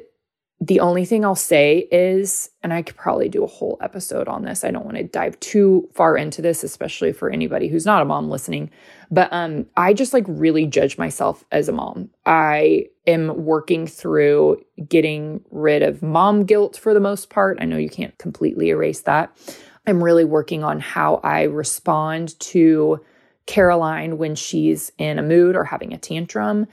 the 0.66 0.80
only 0.80 1.04
thing 1.04 1.26
I'll 1.26 1.34
say 1.34 1.86
is, 1.92 2.48
and 2.62 2.72
I 2.72 2.80
could 2.80 2.96
probably 2.96 3.28
do 3.28 3.44
a 3.44 3.48
whole 3.48 3.76
episode 3.82 4.28
on 4.28 4.44
this. 4.44 4.64
I 4.64 4.70
don't 4.70 4.86
want 4.86 4.96
to 4.96 5.02
dive 5.02 5.38
too 5.40 5.90
far 5.92 6.16
into 6.16 6.40
this, 6.40 6.64
especially 6.64 7.12
for 7.12 7.28
anybody 7.28 7.68
who's 7.68 7.84
not 7.84 8.00
a 8.00 8.06
mom 8.06 8.30
listening. 8.30 8.70
But 9.10 9.30
um, 9.30 9.66
I 9.76 9.92
just 9.92 10.14
like 10.14 10.24
really 10.26 10.66
judge 10.66 10.96
myself 10.96 11.44
as 11.52 11.68
a 11.68 11.72
mom. 11.72 12.08
I 12.24 12.86
am 13.06 13.44
working 13.44 13.86
through 13.86 14.64
getting 14.88 15.44
rid 15.50 15.82
of 15.82 16.02
mom 16.02 16.44
guilt 16.44 16.78
for 16.78 16.94
the 16.94 17.00
most 17.00 17.28
part. 17.28 17.58
I 17.60 17.66
know 17.66 17.76
you 17.76 17.90
can't 17.90 18.16
completely 18.16 18.70
erase 18.70 19.02
that. 19.02 19.36
I'm 19.86 20.02
really 20.02 20.24
working 20.24 20.64
on 20.64 20.80
how 20.80 21.16
I 21.22 21.42
respond 21.42 22.40
to 22.40 23.04
Caroline 23.44 24.16
when 24.16 24.34
she's 24.34 24.90
in 24.96 25.18
a 25.18 25.22
mood 25.22 25.56
or 25.56 25.64
having 25.64 25.92
a 25.92 25.98
tantrum. 25.98 26.68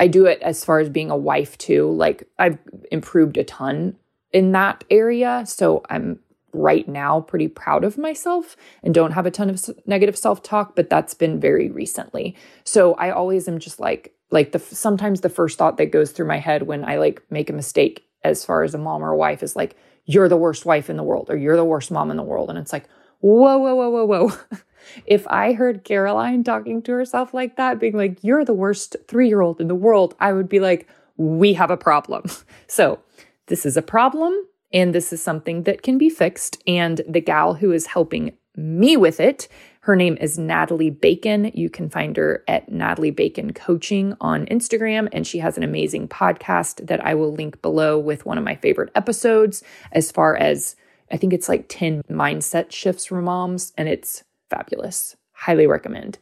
I 0.00 0.08
do 0.08 0.24
it 0.24 0.40
as 0.40 0.64
far 0.64 0.80
as 0.80 0.88
being 0.88 1.10
a 1.10 1.16
wife 1.16 1.56
too. 1.58 1.90
Like 1.92 2.26
I've 2.38 2.58
improved 2.90 3.36
a 3.36 3.44
ton 3.44 3.96
in 4.32 4.52
that 4.52 4.82
area. 4.90 5.44
So 5.46 5.82
I'm 5.90 6.18
right 6.52 6.88
now 6.88 7.20
pretty 7.20 7.46
proud 7.46 7.84
of 7.84 7.98
myself 7.98 8.56
and 8.82 8.92
don't 8.92 9.12
have 9.12 9.26
a 9.26 9.30
ton 9.30 9.50
of 9.50 9.62
negative 9.86 10.16
self-talk, 10.16 10.74
but 10.74 10.90
that's 10.90 11.14
been 11.14 11.38
very 11.38 11.70
recently. 11.70 12.34
So 12.64 12.94
I 12.94 13.10
always 13.10 13.46
am 13.46 13.60
just 13.60 13.78
like 13.78 14.14
like 14.30 14.52
the 14.52 14.58
sometimes 14.58 15.20
the 15.20 15.28
first 15.28 15.58
thought 15.58 15.76
that 15.76 15.92
goes 15.92 16.12
through 16.12 16.26
my 16.26 16.38
head 16.38 16.62
when 16.62 16.84
I 16.84 16.96
like 16.96 17.22
make 17.30 17.50
a 17.50 17.52
mistake 17.52 18.04
as 18.24 18.44
far 18.44 18.62
as 18.62 18.74
a 18.74 18.78
mom 18.78 19.04
or 19.04 19.10
a 19.10 19.16
wife 19.16 19.42
is 19.42 19.54
like 19.54 19.76
you're 20.06 20.28
the 20.28 20.36
worst 20.36 20.64
wife 20.64 20.88
in 20.88 20.96
the 20.96 21.02
world 21.02 21.28
or 21.28 21.36
you're 21.36 21.56
the 21.56 21.64
worst 21.64 21.90
mom 21.90 22.10
in 22.10 22.16
the 22.16 22.22
world 22.22 22.48
and 22.48 22.58
it's 22.58 22.72
like 22.72 22.86
whoa 23.20 23.58
whoa 23.58 23.74
whoa 23.74 23.90
whoa 23.90 24.04
whoa 24.06 24.32
if 25.06 25.26
I 25.28 25.52
heard 25.52 25.84
Caroline 25.84 26.44
talking 26.44 26.82
to 26.82 26.92
herself 26.92 27.34
like 27.34 27.56
that, 27.56 27.80
being 27.80 27.96
like, 27.96 28.22
you're 28.22 28.44
the 28.44 28.54
worst 28.54 28.96
three 29.08 29.28
year 29.28 29.40
old 29.40 29.60
in 29.60 29.68
the 29.68 29.74
world, 29.74 30.14
I 30.20 30.32
would 30.32 30.48
be 30.48 30.60
like, 30.60 30.88
we 31.16 31.52
have 31.54 31.70
a 31.70 31.76
problem. 31.76 32.24
So 32.66 33.00
this 33.48 33.66
is 33.66 33.76
a 33.76 33.82
problem, 33.82 34.32
and 34.72 34.94
this 34.94 35.12
is 35.12 35.20
something 35.20 35.64
that 35.64 35.82
can 35.82 35.98
be 35.98 36.08
fixed. 36.08 36.62
And 36.68 37.00
the 37.08 37.20
gal 37.20 37.54
who 37.54 37.72
is 37.72 37.86
helping 37.86 38.36
me 38.54 38.96
with 38.96 39.18
it, 39.18 39.48
her 39.80 39.96
name 39.96 40.16
is 40.20 40.38
Natalie 40.38 40.90
Bacon. 40.90 41.50
You 41.54 41.68
can 41.68 41.88
find 41.88 42.16
her 42.16 42.44
at 42.46 42.70
Natalie 42.70 43.10
Bacon 43.10 43.52
Coaching 43.52 44.14
on 44.20 44.46
Instagram, 44.46 45.08
and 45.10 45.26
she 45.26 45.38
has 45.38 45.56
an 45.56 45.64
amazing 45.64 46.06
podcast 46.06 46.86
that 46.86 47.04
I 47.04 47.14
will 47.14 47.32
link 47.32 47.60
below 47.60 47.98
with 47.98 48.26
one 48.26 48.38
of 48.38 48.44
my 48.44 48.54
favorite 48.54 48.90
episodes 48.94 49.64
as 49.90 50.12
far 50.12 50.36
as 50.36 50.76
I 51.10 51.16
think 51.16 51.32
it's 51.32 51.48
like 51.48 51.66
10 51.68 52.02
mindset 52.10 52.70
shifts 52.70 53.06
for 53.06 53.20
moms, 53.20 53.72
and 53.76 53.88
it's 53.88 54.22
fabulous. 54.50 55.16
Highly 55.32 55.66
recommend. 55.66 56.18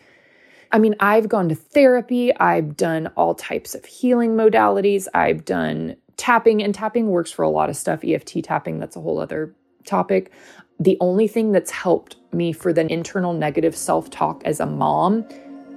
I 0.70 0.78
mean, 0.78 0.94
I've 1.00 1.28
gone 1.28 1.48
to 1.48 1.54
therapy, 1.54 2.34
I've 2.36 2.76
done 2.76 3.08
all 3.16 3.34
types 3.34 3.74
of 3.74 3.84
healing 3.86 4.36
modalities, 4.36 5.08
I've 5.14 5.44
done 5.44 5.96
tapping, 6.16 6.62
and 6.62 6.74
tapping 6.74 7.08
works 7.08 7.30
for 7.30 7.42
a 7.42 7.48
lot 7.48 7.70
of 7.70 7.76
stuff. 7.76 8.04
EFT 8.04 8.44
tapping, 8.44 8.78
that's 8.78 8.96
a 8.96 9.00
whole 9.00 9.18
other 9.18 9.54
topic. 9.84 10.30
The 10.78 10.98
only 11.00 11.26
thing 11.26 11.52
that's 11.52 11.70
helped 11.70 12.16
me 12.32 12.52
for 12.52 12.72
the 12.72 12.90
internal 12.92 13.32
negative 13.32 13.74
self 13.74 14.10
talk 14.10 14.42
as 14.44 14.60
a 14.60 14.66
mom 14.66 15.26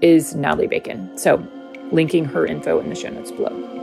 is 0.02 0.36
Natalie 0.36 0.68
Bacon. 0.68 1.18
So, 1.18 1.46
linking 1.92 2.26
her 2.26 2.46
info 2.46 2.80
in 2.80 2.90
the 2.90 2.96
show 2.96 3.10
notes 3.10 3.32
below. 3.32 3.81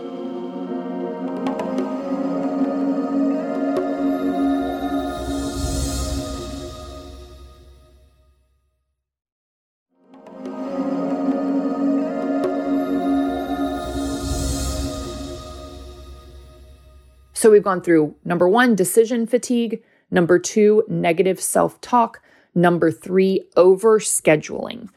So 17.38 17.52
we've 17.52 17.62
gone 17.62 17.82
through 17.82 18.16
number 18.24 18.48
one, 18.48 18.74
decision 18.74 19.24
fatigue. 19.24 19.80
Number 20.10 20.40
two, 20.40 20.82
negative 20.88 21.40
self 21.40 21.80
talk. 21.80 22.20
Number 22.52 22.90
three, 22.90 23.44
over 23.56 24.00
scheduling. 24.00 24.88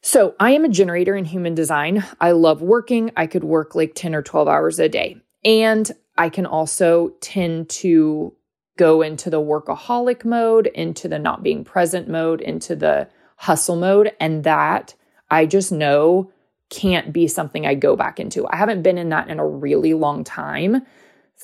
So 0.00 0.34
I 0.40 0.50
am 0.50 0.64
a 0.64 0.68
generator 0.68 1.14
in 1.14 1.24
human 1.24 1.54
design. 1.54 2.04
I 2.20 2.32
love 2.32 2.62
working. 2.62 3.12
I 3.16 3.28
could 3.28 3.44
work 3.44 3.76
like 3.76 3.94
10 3.94 4.12
or 4.12 4.22
12 4.22 4.48
hours 4.48 4.80
a 4.80 4.88
day. 4.88 5.18
And 5.44 5.88
I 6.18 6.30
can 6.30 6.46
also 6.46 7.10
tend 7.20 7.68
to 7.68 8.34
go 8.76 9.00
into 9.00 9.30
the 9.30 9.40
workaholic 9.40 10.24
mode, 10.24 10.66
into 10.66 11.06
the 11.06 11.20
not 11.20 11.44
being 11.44 11.62
present 11.62 12.08
mode, 12.08 12.40
into 12.40 12.74
the 12.74 13.08
hustle 13.36 13.76
mode. 13.76 14.10
And 14.18 14.42
that 14.42 14.96
I 15.30 15.46
just 15.46 15.70
know 15.70 16.32
can't 16.70 17.12
be 17.12 17.28
something 17.28 17.64
I 17.64 17.76
go 17.76 17.94
back 17.94 18.18
into. 18.18 18.48
I 18.48 18.56
haven't 18.56 18.82
been 18.82 18.98
in 18.98 19.10
that 19.10 19.28
in 19.28 19.38
a 19.38 19.46
really 19.46 19.94
long 19.94 20.24
time 20.24 20.82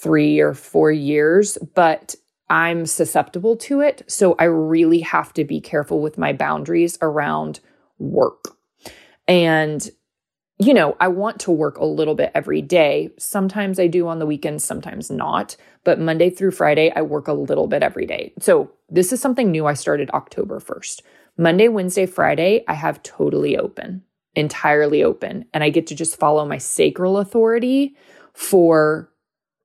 three 0.02 0.40
or 0.40 0.54
four 0.54 0.90
years, 0.90 1.58
but 1.74 2.14
I'm 2.50 2.86
susceptible 2.86 3.56
to 3.56 3.80
it. 3.80 4.02
So 4.06 4.34
I 4.38 4.44
really 4.44 5.00
have 5.00 5.32
to 5.34 5.44
be 5.44 5.60
careful 5.60 6.00
with 6.00 6.18
my 6.18 6.32
boundaries 6.32 6.96
around 7.02 7.60
work. 7.98 8.56
And, 9.26 9.86
you 10.58 10.72
know, 10.72 10.96
I 10.98 11.08
want 11.08 11.40
to 11.40 11.50
work 11.50 11.76
a 11.76 11.84
little 11.84 12.14
bit 12.14 12.32
every 12.34 12.62
day. 12.62 13.10
Sometimes 13.18 13.78
I 13.78 13.86
do 13.86 14.08
on 14.08 14.18
the 14.18 14.26
weekends, 14.26 14.64
sometimes 14.64 15.10
not. 15.10 15.56
But 15.84 16.00
Monday 16.00 16.30
through 16.30 16.52
Friday, 16.52 16.90
I 16.94 17.02
work 17.02 17.28
a 17.28 17.32
little 17.32 17.66
bit 17.66 17.82
every 17.82 18.06
day. 18.06 18.32
So 18.40 18.70
this 18.88 19.12
is 19.12 19.20
something 19.20 19.50
new 19.50 19.66
I 19.66 19.74
started 19.74 20.10
October 20.10 20.58
1st. 20.58 21.02
Monday, 21.36 21.68
Wednesday, 21.68 22.06
Friday, 22.06 22.64
I 22.66 22.74
have 22.74 23.02
totally 23.02 23.56
open, 23.56 24.02
entirely 24.34 25.04
open. 25.04 25.44
And 25.52 25.62
I 25.62 25.70
get 25.70 25.86
to 25.88 25.94
just 25.94 26.18
follow 26.18 26.44
my 26.46 26.58
sacral 26.58 27.18
authority 27.18 27.94
for 28.32 29.10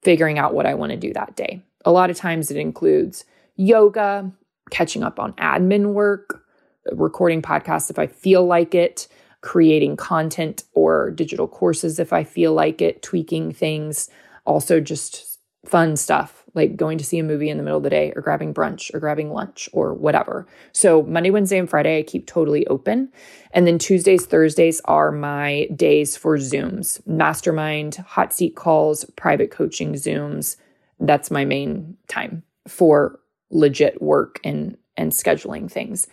figuring 0.04 0.40
out 0.40 0.54
what 0.54 0.66
I 0.66 0.74
want 0.74 0.92
to 0.92 0.98
do 0.98 1.14
that 1.14 1.36
day. 1.36 1.62
A 1.86 1.92
lot 1.92 2.10
of 2.10 2.18
times 2.18 2.52
it 2.52 2.58
includes 2.58 3.26
yoga, 3.56 4.32
catching 4.70 5.04
up 5.04 5.20
on 5.20 5.34
admin 5.34 5.94
work, 5.94 6.44
recording 6.92 7.42
podcasts 7.42 7.90
if 7.90 8.00
I 8.00 8.08
feel 8.08 8.46
like 8.46 8.76
it, 8.76 9.08
creating 9.42 9.98
content 9.98 10.64
or 10.74 11.12
digital 11.12 11.48
courses 11.48 12.00
if 12.00 12.14
I 12.14 12.24
feel 12.24 12.54
like 12.54 12.82
it, 12.82 13.02
tweaking 13.02 13.52
things, 13.54 14.10
also 14.46 14.80
just 14.80 15.40
fun 15.66 15.96
stuff 15.96 16.43
like 16.54 16.76
going 16.76 16.98
to 16.98 17.06
see 17.06 17.20
a 17.20 17.24
movie 17.24 17.50
in 17.50 17.58
the 17.58 17.64
middle 17.64 17.78
of 17.78 17.84
the 17.84 17.90
day 17.90 18.14
or 18.16 18.22
grabbing 18.22 18.54
brunch 18.54 18.94
or 18.94 19.00
grabbing 19.00 19.32
lunch 19.32 19.70
or 19.74 19.94
whatever. 19.94 20.48
So 20.72 21.04
Monday, 21.04 21.32
Wednesday, 21.32 21.58
and 21.58 21.70
Friday, 21.70 22.00
I 22.00 22.04
keep 22.04 22.28
totally 22.28 22.68
open. 22.68 23.12
And 23.52 23.66
then 23.66 23.78
Tuesdays, 23.78 24.26
Thursdays 24.26 24.82
are 24.86 25.12
my 25.12 25.68
days 25.76 26.16
for 26.16 26.38
Zooms, 26.38 27.06
mastermind, 27.08 27.96
hot 27.96 28.34
seat 28.34 28.56
calls, 28.56 29.06
private 29.16 29.52
coaching 29.52 29.94
Zooms. 29.94 30.58
That's 31.00 31.32
my 31.32 31.46
main 31.46 31.98
time 32.08 32.44
for 32.68 33.20
legit 33.50 34.02
work 34.02 34.40
and 34.44 34.78
and 34.96 35.12
scheduling 35.12 35.72
things. 35.72 36.08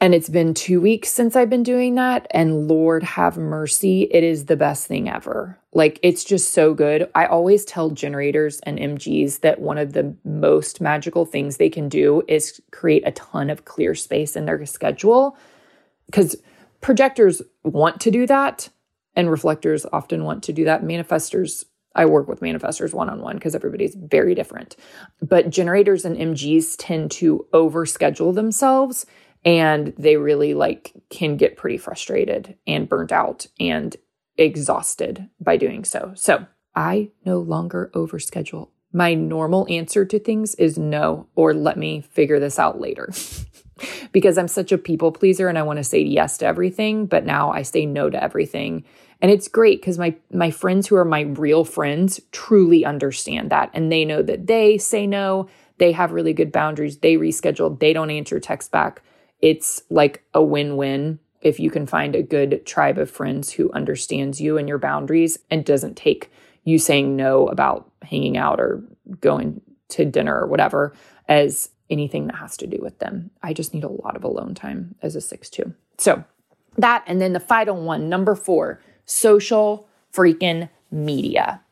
And 0.00 0.14
it's 0.14 0.28
been 0.28 0.52
two 0.52 0.80
weeks 0.80 1.08
since 1.10 1.36
I've 1.36 1.48
been 1.48 1.62
doing 1.62 1.94
that. 1.94 2.26
And 2.30 2.68
Lord 2.68 3.02
have 3.02 3.38
mercy, 3.38 4.02
it 4.02 4.22
is 4.22 4.44
the 4.44 4.56
best 4.56 4.86
thing 4.86 5.08
ever. 5.08 5.58
Like, 5.72 5.98
it's 6.02 6.22
just 6.22 6.52
so 6.52 6.74
good. 6.74 7.10
I 7.14 7.26
always 7.26 7.64
tell 7.64 7.90
generators 7.90 8.60
and 8.60 8.78
MGs 8.78 9.40
that 9.40 9.60
one 9.60 9.78
of 9.78 9.94
the 9.94 10.14
most 10.24 10.80
magical 10.80 11.24
things 11.24 11.56
they 11.56 11.70
can 11.70 11.88
do 11.88 12.22
is 12.28 12.60
create 12.72 13.06
a 13.06 13.12
ton 13.12 13.48
of 13.48 13.64
clear 13.64 13.94
space 13.94 14.36
in 14.36 14.44
their 14.44 14.64
schedule. 14.66 15.36
Because 16.06 16.36
projectors 16.82 17.40
want 17.64 18.00
to 18.02 18.10
do 18.10 18.26
that, 18.26 18.68
and 19.14 19.30
reflectors 19.30 19.86
often 19.92 20.24
want 20.24 20.42
to 20.44 20.52
do 20.52 20.64
that. 20.66 20.82
Manifestors 20.82 21.64
I 21.96 22.04
work 22.04 22.28
with 22.28 22.40
manifestors 22.40 22.92
one 22.92 23.08
on 23.08 23.22
one 23.22 23.36
because 23.36 23.54
everybody's 23.54 23.94
very 23.94 24.34
different. 24.34 24.76
But 25.22 25.48
generators 25.48 26.04
and 26.04 26.14
MGs 26.14 26.76
tend 26.78 27.10
to 27.12 27.46
overschedule 27.54 28.34
themselves 28.34 29.06
and 29.46 29.94
they 29.96 30.16
really 30.16 30.52
like 30.52 30.92
can 31.08 31.36
get 31.36 31.56
pretty 31.56 31.78
frustrated 31.78 32.58
and 32.66 32.88
burnt 32.88 33.12
out 33.12 33.46
and 33.60 33.96
exhausted 34.36 35.30
by 35.40 35.56
doing 35.56 35.84
so. 35.84 36.12
So, 36.16 36.46
I 36.74 37.12
no 37.24 37.38
longer 37.38 37.90
overschedule. 37.94 38.68
My 38.92 39.14
normal 39.14 39.66
answer 39.70 40.04
to 40.04 40.18
things 40.18 40.54
is 40.56 40.76
no 40.76 41.28
or 41.34 41.54
let 41.54 41.78
me 41.78 42.02
figure 42.02 42.38
this 42.38 42.58
out 42.58 42.80
later. 42.80 43.10
because 44.12 44.36
I'm 44.36 44.48
such 44.48 44.72
a 44.72 44.78
people 44.78 45.12
pleaser 45.12 45.48
and 45.48 45.56
I 45.56 45.62
want 45.62 45.78
to 45.78 45.84
say 45.84 46.00
yes 46.00 46.36
to 46.38 46.46
everything, 46.46 47.06
but 47.06 47.24
now 47.24 47.50
I 47.50 47.62
say 47.62 47.86
no 47.86 48.10
to 48.10 48.22
everything. 48.22 48.84
And 49.22 49.30
it's 49.30 49.48
great 49.48 49.80
because 49.80 49.96
my 49.96 50.16
my 50.30 50.50
friends 50.50 50.86
who 50.86 50.96
are 50.96 51.04
my 51.04 51.22
real 51.22 51.64
friends 51.64 52.20
truly 52.32 52.84
understand 52.84 53.50
that 53.50 53.70
and 53.72 53.90
they 53.90 54.04
know 54.04 54.22
that 54.22 54.48
they 54.48 54.76
say 54.76 55.06
no, 55.06 55.48
they 55.78 55.92
have 55.92 56.12
really 56.12 56.34
good 56.34 56.52
boundaries, 56.52 56.98
they 56.98 57.14
reschedule, 57.14 57.78
they 57.78 57.92
don't 57.92 58.10
answer 58.10 58.40
text 58.40 58.70
back 58.70 59.02
it's 59.40 59.82
like 59.90 60.24
a 60.34 60.42
win 60.42 60.76
win. 60.76 61.18
if 61.42 61.60
you 61.60 61.70
can 61.70 61.86
find 61.86 62.16
a 62.16 62.22
good 62.22 62.64
tribe 62.66 62.98
of 62.98 63.10
friends 63.10 63.52
who 63.52 63.70
understands 63.72 64.40
you 64.40 64.58
and 64.58 64.68
your 64.68 64.78
boundaries 64.78 65.38
and 65.50 65.64
doesn't 65.64 65.96
take 65.96 66.30
you 66.64 66.78
saying 66.78 67.14
no 67.14 67.46
about 67.46 67.90
hanging 68.02 68.36
out 68.36 68.58
or 68.58 68.82
going 69.20 69.60
to 69.88 70.04
dinner 70.04 70.36
or 70.40 70.46
whatever 70.46 70.92
as 71.28 71.70
anything 71.88 72.26
that 72.26 72.36
has 72.36 72.56
to 72.56 72.66
do 72.66 72.78
with 72.80 72.98
them. 72.98 73.30
I 73.42 73.52
just 73.52 73.72
need 73.72 73.84
a 73.84 73.88
lot 73.88 74.16
of 74.16 74.24
alone 74.24 74.54
time 74.54 74.96
as 75.02 75.14
a 75.14 75.20
6 75.20 75.50
2. 75.50 75.72
So 75.98 76.24
that, 76.78 77.04
and 77.06 77.20
then 77.20 77.32
the 77.32 77.40
final 77.40 77.80
one, 77.80 78.08
number 78.08 78.34
four, 78.34 78.80
social 79.04 79.88
freaking 80.12 80.68
media. 80.90 81.62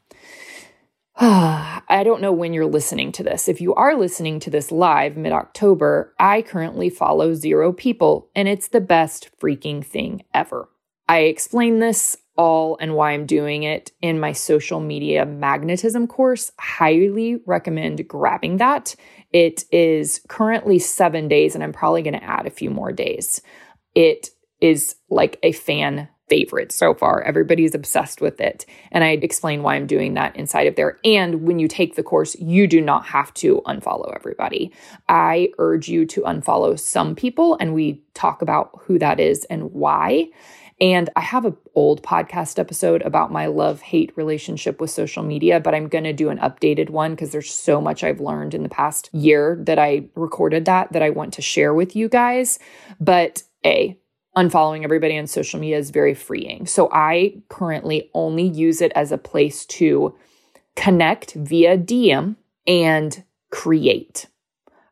I 1.20 2.02
don't 2.02 2.20
know 2.20 2.32
when 2.32 2.52
you're 2.52 2.66
listening 2.66 3.12
to 3.12 3.22
this. 3.22 3.48
If 3.48 3.60
you 3.60 3.72
are 3.74 3.96
listening 3.96 4.40
to 4.40 4.50
this 4.50 4.72
live 4.72 5.16
mid 5.16 5.32
October, 5.32 6.12
I 6.18 6.42
currently 6.42 6.90
follow 6.90 7.34
zero 7.34 7.72
people, 7.72 8.30
and 8.34 8.48
it's 8.48 8.68
the 8.68 8.80
best 8.80 9.30
freaking 9.40 9.84
thing 9.84 10.24
ever. 10.34 10.68
I 11.08 11.20
explain 11.20 11.78
this 11.78 12.16
all 12.36 12.76
and 12.80 12.96
why 12.96 13.12
I'm 13.12 13.26
doing 13.26 13.62
it 13.62 13.92
in 14.02 14.18
my 14.18 14.32
social 14.32 14.80
media 14.80 15.24
magnetism 15.24 16.08
course. 16.08 16.50
Highly 16.58 17.40
recommend 17.46 18.08
grabbing 18.08 18.56
that. 18.56 18.96
It 19.32 19.64
is 19.70 20.20
currently 20.28 20.80
seven 20.80 21.28
days, 21.28 21.54
and 21.54 21.62
I'm 21.62 21.72
probably 21.72 22.02
going 22.02 22.18
to 22.18 22.24
add 22.24 22.46
a 22.46 22.50
few 22.50 22.70
more 22.70 22.90
days. 22.90 23.40
It 23.94 24.30
is 24.60 24.96
like 25.10 25.38
a 25.44 25.52
fan 25.52 26.08
favorite 26.28 26.72
so 26.72 26.94
far. 26.94 27.22
Everybody's 27.22 27.74
obsessed 27.74 28.20
with 28.20 28.40
it. 28.40 28.64
And 28.90 29.04
I 29.04 29.10
explain 29.10 29.62
why 29.62 29.74
I'm 29.74 29.86
doing 29.86 30.14
that 30.14 30.34
inside 30.36 30.66
of 30.66 30.76
there. 30.76 30.98
And 31.04 31.42
when 31.42 31.58
you 31.58 31.68
take 31.68 31.96
the 31.96 32.02
course, 32.02 32.34
you 32.36 32.66
do 32.66 32.80
not 32.80 33.06
have 33.06 33.32
to 33.34 33.62
unfollow 33.66 34.14
everybody. 34.14 34.72
I 35.08 35.50
urge 35.58 35.88
you 35.88 36.06
to 36.06 36.22
unfollow 36.22 36.78
some 36.78 37.14
people, 37.14 37.56
and 37.60 37.74
we 37.74 38.02
talk 38.14 38.42
about 38.42 38.70
who 38.84 38.98
that 38.98 39.20
is 39.20 39.44
and 39.46 39.72
why. 39.72 40.28
And 40.80 41.08
I 41.14 41.20
have 41.20 41.44
an 41.44 41.56
old 41.74 42.02
podcast 42.02 42.58
episode 42.58 43.02
about 43.02 43.30
my 43.30 43.46
love 43.46 43.80
hate 43.80 44.12
relationship 44.16 44.80
with 44.80 44.90
social 44.90 45.22
media, 45.22 45.60
but 45.60 45.74
I'm 45.74 45.88
going 45.88 46.04
to 46.04 46.12
do 46.12 46.30
an 46.30 46.38
updated 46.38 46.90
one 46.90 47.12
because 47.12 47.30
there's 47.30 47.52
so 47.52 47.80
much 47.80 48.02
I've 48.02 48.20
learned 48.20 48.54
in 48.54 48.64
the 48.64 48.68
past 48.68 49.08
year 49.12 49.56
that 49.62 49.78
I 49.78 50.06
recorded 50.16 50.64
that 50.64 50.92
that 50.92 51.02
I 51.02 51.10
want 51.10 51.32
to 51.34 51.42
share 51.42 51.72
with 51.72 51.94
you 51.94 52.08
guys. 52.08 52.58
But 53.00 53.44
A, 53.64 53.96
unfollowing 54.36 54.84
everybody 54.84 55.16
on 55.18 55.26
social 55.26 55.60
media 55.60 55.78
is 55.78 55.90
very 55.90 56.14
freeing. 56.14 56.66
So 56.66 56.88
I 56.92 57.42
currently 57.48 58.10
only 58.14 58.44
use 58.44 58.80
it 58.80 58.92
as 58.94 59.12
a 59.12 59.18
place 59.18 59.64
to 59.66 60.14
connect 60.76 61.34
via 61.34 61.78
DM 61.78 62.36
and 62.66 63.22
create. 63.50 64.26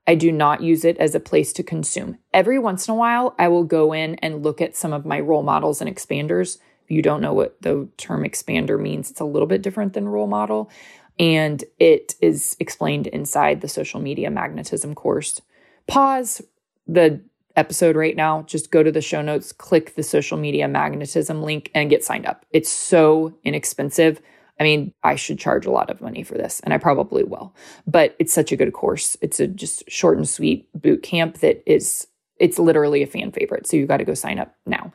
I 0.06 0.14
do 0.14 0.32
not 0.32 0.62
use 0.62 0.84
it 0.84 0.96
as 0.98 1.14
a 1.14 1.20
place 1.20 1.52
to 1.54 1.62
consume. 1.62 2.18
Every 2.34 2.58
once 2.58 2.88
in 2.88 2.92
a 2.92 2.96
while, 2.96 3.34
I 3.38 3.48
will 3.48 3.64
go 3.64 3.92
in 3.92 4.16
and 4.16 4.42
look 4.42 4.60
at 4.60 4.76
some 4.76 4.92
of 4.92 5.06
my 5.06 5.20
role 5.20 5.42
models 5.42 5.80
and 5.80 5.88
expanders. 5.94 6.58
If 6.84 6.90
you 6.90 7.02
don't 7.02 7.20
know 7.20 7.32
what 7.32 7.60
the 7.62 7.88
term 7.96 8.24
expander 8.24 8.80
means, 8.80 9.10
it's 9.10 9.20
a 9.20 9.24
little 9.24 9.46
bit 9.46 9.62
different 9.62 9.92
than 9.92 10.08
role 10.08 10.26
model. 10.26 10.70
And 11.18 11.62
it 11.78 12.16
is 12.20 12.56
explained 12.58 13.06
inside 13.08 13.60
the 13.60 13.68
social 13.68 14.00
media 14.00 14.30
magnetism 14.30 14.94
course. 14.94 15.40
Pause 15.86 16.42
the 16.86 17.20
episode 17.56 17.96
right 17.96 18.16
now, 18.16 18.42
just 18.42 18.70
go 18.70 18.82
to 18.82 18.92
the 18.92 19.00
show 19.00 19.22
notes, 19.22 19.52
click 19.52 19.94
the 19.94 20.02
social 20.02 20.38
media 20.38 20.68
magnetism 20.68 21.42
link, 21.42 21.70
and 21.74 21.90
get 21.90 22.04
signed 22.04 22.26
up. 22.26 22.46
It's 22.50 22.70
so 22.70 23.34
inexpensive. 23.44 24.20
I 24.60 24.64
mean, 24.64 24.92
I 25.02 25.16
should 25.16 25.38
charge 25.38 25.66
a 25.66 25.70
lot 25.70 25.90
of 25.90 26.00
money 26.00 26.22
for 26.22 26.34
this, 26.34 26.60
and 26.60 26.72
I 26.72 26.78
probably 26.78 27.24
will. 27.24 27.54
But 27.86 28.14
it's 28.18 28.32
such 28.32 28.52
a 28.52 28.56
good 28.56 28.72
course. 28.72 29.16
It's 29.20 29.40
a 29.40 29.46
just 29.46 29.90
short 29.90 30.16
and 30.16 30.28
sweet 30.28 30.68
boot 30.74 31.02
camp 31.02 31.38
that 31.38 31.62
is 31.70 32.06
it's 32.38 32.58
literally 32.58 33.02
a 33.02 33.06
fan 33.06 33.30
favorite. 33.30 33.66
So 33.66 33.76
you 33.76 33.86
got 33.86 33.98
to 33.98 34.04
go 34.04 34.14
sign 34.14 34.38
up 34.38 34.54
now. 34.66 34.92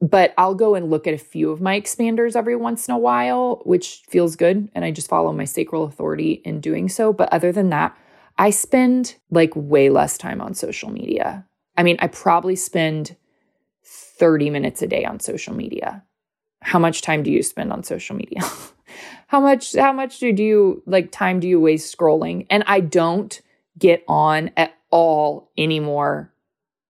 But 0.00 0.32
I'll 0.38 0.54
go 0.54 0.74
and 0.74 0.90
look 0.90 1.06
at 1.06 1.14
a 1.14 1.18
few 1.18 1.50
of 1.50 1.60
my 1.60 1.78
expanders 1.78 2.34
every 2.34 2.56
once 2.56 2.88
in 2.88 2.94
a 2.94 2.98
while, 2.98 3.60
which 3.64 4.02
feels 4.08 4.34
good. 4.34 4.68
And 4.74 4.84
I 4.84 4.90
just 4.90 5.08
follow 5.08 5.32
my 5.32 5.44
sacral 5.44 5.84
authority 5.84 6.40
in 6.44 6.60
doing 6.60 6.88
so. 6.88 7.12
But 7.12 7.32
other 7.32 7.52
than 7.52 7.68
that, 7.70 7.96
I 8.38 8.50
spend 8.50 9.16
like 9.30 9.52
way 9.54 9.90
less 9.90 10.16
time 10.16 10.40
on 10.40 10.54
social 10.54 10.90
media. 10.90 11.46
I 11.80 11.82
mean, 11.82 11.96
I 12.00 12.08
probably 12.08 12.56
spend 12.56 13.16
30 13.86 14.50
minutes 14.50 14.82
a 14.82 14.86
day 14.86 15.06
on 15.06 15.18
social 15.18 15.54
media. 15.54 16.04
How 16.60 16.78
much 16.78 17.00
time 17.00 17.22
do 17.22 17.30
you 17.30 17.42
spend 17.42 17.72
on 17.72 17.84
social 17.84 18.14
media? 18.14 18.42
how 19.28 19.40
much 19.40 19.74
how 19.74 19.90
much 19.90 20.18
do 20.18 20.26
you 20.26 20.82
like 20.84 21.10
time 21.10 21.40
do 21.40 21.48
you 21.48 21.58
waste 21.58 21.96
scrolling? 21.96 22.46
And 22.50 22.64
I 22.66 22.80
don't 22.80 23.40
get 23.78 24.04
on 24.06 24.50
at 24.58 24.74
all 24.90 25.50
anymore 25.56 26.30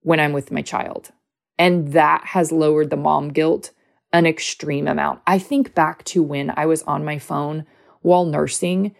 when 0.01 0.19
I'm 0.19 0.33
with 0.33 0.51
my 0.51 0.61
child. 0.61 1.13
And 1.57 1.93
that 1.93 2.25
has 2.25 2.51
lowered 2.51 2.91
the 2.91 2.97
mom 2.97 3.29
guilt 3.29 3.71
an 4.13 4.27
extreme 4.27 4.89
amount. 4.89 5.21
I 5.25 5.39
think 5.39 5.73
back 5.73 6.03
to 6.07 6.21
when 6.21 6.53
I 6.57 6.67
was 6.67 6.83
on 6.83 7.05
my 7.05 7.21
phone 7.21 7.65
while 8.03 8.25
nursing 8.25 8.97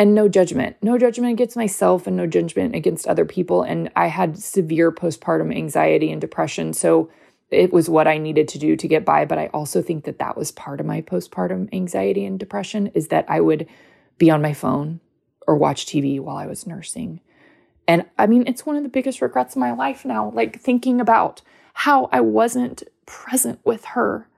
and 0.00 0.14
no 0.14 0.28
judgment, 0.30 0.76
no 0.80 0.96
judgment 0.96 1.30
against 1.30 1.58
myself 1.58 2.06
and 2.06 2.16
no 2.16 2.26
judgment 2.26 2.74
against 2.74 3.06
other 3.06 3.26
people. 3.26 3.60
And 3.60 3.90
I 3.94 4.06
had 4.06 4.38
severe 4.38 4.90
postpartum 4.90 5.54
anxiety 5.54 6.10
and 6.10 6.18
depression. 6.18 6.72
So 6.72 7.10
it 7.50 7.70
was 7.70 7.90
what 7.90 8.08
I 8.08 8.16
needed 8.16 8.48
to 8.48 8.58
do 8.58 8.76
to 8.76 8.88
get 8.88 9.04
by. 9.04 9.26
But 9.26 9.36
I 9.36 9.48
also 9.48 9.82
think 9.82 10.04
that 10.04 10.18
that 10.18 10.38
was 10.38 10.52
part 10.52 10.80
of 10.80 10.86
my 10.86 11.02
postpartum 11.02 11.68
anxiety 11.74 12.24
and 12.24 12.40
depression 12.40 12.86
is 12.94 13.08
that 13.08 13.26
I 13.28 13.42
would 13.42 13.68
be 14.16 14.30
on 14.30 14.40
my 14.40 14.54
phone 14.54 15.00
or 15.46 15.54
watch 15.54 15.84
TV 15.84 16.18
while 16.18 16.38
I 16.38 16.46
was 16.46 16.66
nursing. 16.66 17.20
And 17.86 18.06
I 18.18 18.26
mean, 18.26 18.44
it's 18.46 18.64
one 18.64 18.76
of 18.76 18.82
the 18.84 18.88
biggest 18.88 19.20
regrets 19.20 19.54
of 19.54 19.60
my 19.60 19.72
life 19.72 20.06
now, 20.06 20.30
like 20.30 20.58
thinking 20.58 20.98
about 21.02 21.42
how 21.74 22.08
I 22.10 22.22
wasn't 22.22 22.84
present 23.04 23.60
with 23.64 23.84
her 23.84 24.28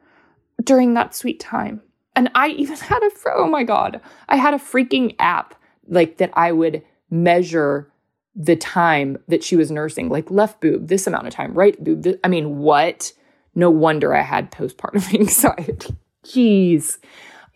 during 0.61 0.95
that 0.95 1.15
sweet 1.15 1.39
time. 1.39 1.83
And 2.15 2.31
I 2.35 2.49
even 2.49 2.77
had 2.79 3.03
a, 3.03 3.11
oh 3.35 3.47
my 3.47 3.65
God, 3.65 4.01
I 4.29 4.37
had 4.37 4.55
a 4.55 4.59
freaking 4.59 5.15
app 5.19 5.55
like 5.89 6.19
that 6.19 6.31
I 6.35 6.53
would 6.53 6.83
measure 7.11 7.91
the 8.35 8.57
time 8.57 9.19
that 9.29 9.45
she 9.45 9.57
was 9.57 9.71
nursing, 9.71 10.09
like 10.09 10.31
left 10.31 10.61
boob, 10.61 10.89
this 10.89 11.07
amount 11.07 11.27
of 11.27 11.35
time, 11.35 11.53
right 11.55 11.83
boob. 11.83 12.03
This, 12.03 12.17
I 12.25 12.29
mean, 12.29 12.59
what? 12.59 13.13
No 13.55 13.69
wonder 13.69 14.15
I 14.15 14.23
had 14.23 14.51
postpartum 14.51 15.13
anxiety. 15.21 15.95
Jeez. 16.25 16.99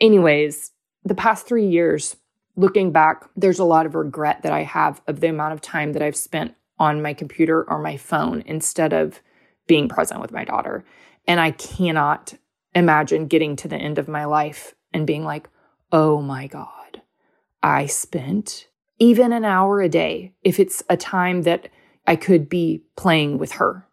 Anyways, 0.01 0.73
the 1.05 1.15
past 1.15 1.47
three 1.47 1.67
years, 1.67 2.17
looking 2.57 2.93
back, 2.93 3.25
there's 3.37 3.59
a 3.59 3.65
lot 3.65 3.87
of 3.87 3.95
regret 3.95 4.43
that 4.43 4.53
I 4.53 4.63
have 4.65 5.01
of 5.07 5.21
the 5.21 5.29
amount 5.29 5.55
of 5.55 5.61
time 5.63 5.93
that 5.95 6.03
I've 6.03 6.17
spent 6.17 6.55
on 6.79 7.01
my 7.01 7.15
computer 7.15 7.65
or 7.71 7.81
my 7.81 7.97
phone 7.97 8.43
instead 8.45 8.93
of 8.93 9.23
being 9.67 9.89
present 9.89 10.21
with 10.21 10.33
my 10.33 10.45
daughter. 10.45 10.85
And 11.27 11.41
I 11.41 11.53
cannot 11.53 12.35
imagine 12.77 13.27
getting 13.27 13.57
to 13.57 13.69
the 13.69 13.77
end 13.77 13.99
of 13.99 14.07
my 14.07 14.27
life 14.27 14.75
and 14.93 15.07
being 15.07 15.25
like, 15.25 15.49
oh 15.91 16.21
my 16.21 16.47
God, 16.47 17.03
I 17.63 17.87
spent 17.87 18.69
even 18.99 19.33
an 19.33 19.45
hour 19.45 19.81
a 19.81 19.89
day, 19.89 20.35
if 20.43 20.61
it's 20.61 20.83
a 20.89 20.97
time 20.97 21.43
that 21.43 21.69
I 22.07 22.17
could 22.17 22.49
be 22.49 22.85
playing 22.97 23.39
with 23.39 23.53
her 23.53 23.87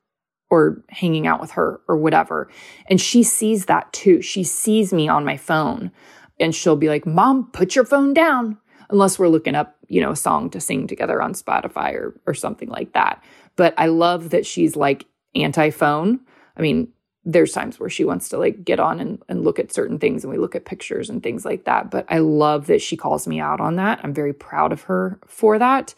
or 0.50 0.84
hanging 0.90 1.26
out 1.26 1.42
with 1.42 1.52
her 1.52 1.82
or 1.88 1.98
whatever. 1.98 2.50
And 2.88 3.02
she 3.02 3.24
sees 3.24 3.66
that 3.66 3.92
too. 3.92 4.22
She 4.22 4.44
sees 4.44 4.94
me 4.94 5.08
on 5.08 5.26
my 5.26 5.38
phone 5.38 5.92
and 6.40 6.54
she'll 6.54 6.76
be 6.76 6.90
like, 6.90 7.06
Mom, 7.06 7.50
put 7.52 7.76
your 7.76 7.86
phone 7.86 8.14
down. 8.14 8.58
Unless 8.90 9.18
we're 9.18 9.30
looking 9.30 9.56
up, 9.56 9.76
you 9.88 10.02
know, 10.02 10.12
a 10.12 10.16
song 10.16 10.50
to 10.52 10.60
sing 10.62 10.88
together 10.88 11.22
on 11.22 11.34
Spotify 11.34 11.94
or, 11.94 12.20
or 12.28 12.34
something 12.34 12.70
like 12.70 12.94
that. 12.94 13.24
But 13.56 13.74
I 13.78 13.88
love 13.88 14.30
that 14.30 14.46
she's 14.46 14.76
like 14.76 15.06
anti 15.36 15.72
phone. 15.72 16.20
I 16.56 16.62
mean, 16.62 16.93
there's 17.26 17.54
times 17.54 17.80
where 17.80 17.90
she 17.90 18.04
wants 18.04 18.30
to 18.30 18.38
like 18.38 18.66
get 18.66 18.80
on 18.80 19.00
and, 19.00 19.22
and 19.30 19.44
look 19.44 19.60
at 19.60 19.74
certain 19.74 19.98
things 19.98 20.24
and 20.24 20.32
we 20.32 20.40
look 20.40 20.56
at 20.56 20.66
pictures 20.66 21.10
and 21.10 21.24
things 21.24 21.46
like 21.46 21.66
that. 21.66 21.90
But 21.90 22.06
I 22.10 22.20
love 22.20 22.68
that 22.68 22.82
she 22.82 22.98
calls 22.98 23.28
me 23.28 23.40
out 23.40 23.62
on 23.62 23.78
that. 23.78 24.00
I'm 24.04 24.14
very 24.14 24.34
proud 24.34 24.72
of 24.72 24.84
her 24.84 25.20
for 25.26 25.58
that. 25.60 25.96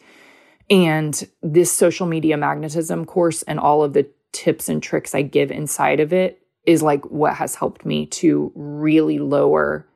And 0.70 1.28
this 1.42 1.72
social 1.72 2.06
media 2.06 2.36
magnetism 2.36 3.04
course 3.06 3.42
and 3.42 3.58
all 3.58 3.82
of 3.82 3.92
the 3.92 4.08
tips 4.32 4.68
and 4.68 4.82
tricks 4.82 5.14
I 5.14 5.22
give 5.22 5.50
inside 5.50 6.00
of 6.00 6.12
it 6.12 6.42
is 6.64 6.82
like 6.82 7.04
what 7.06 7.34
has 7.34 7.54
helped 7.54 7.86
me 7.86 8.06
to 8.06 8.52
really 8.54 9.18
lower 9.18 9.86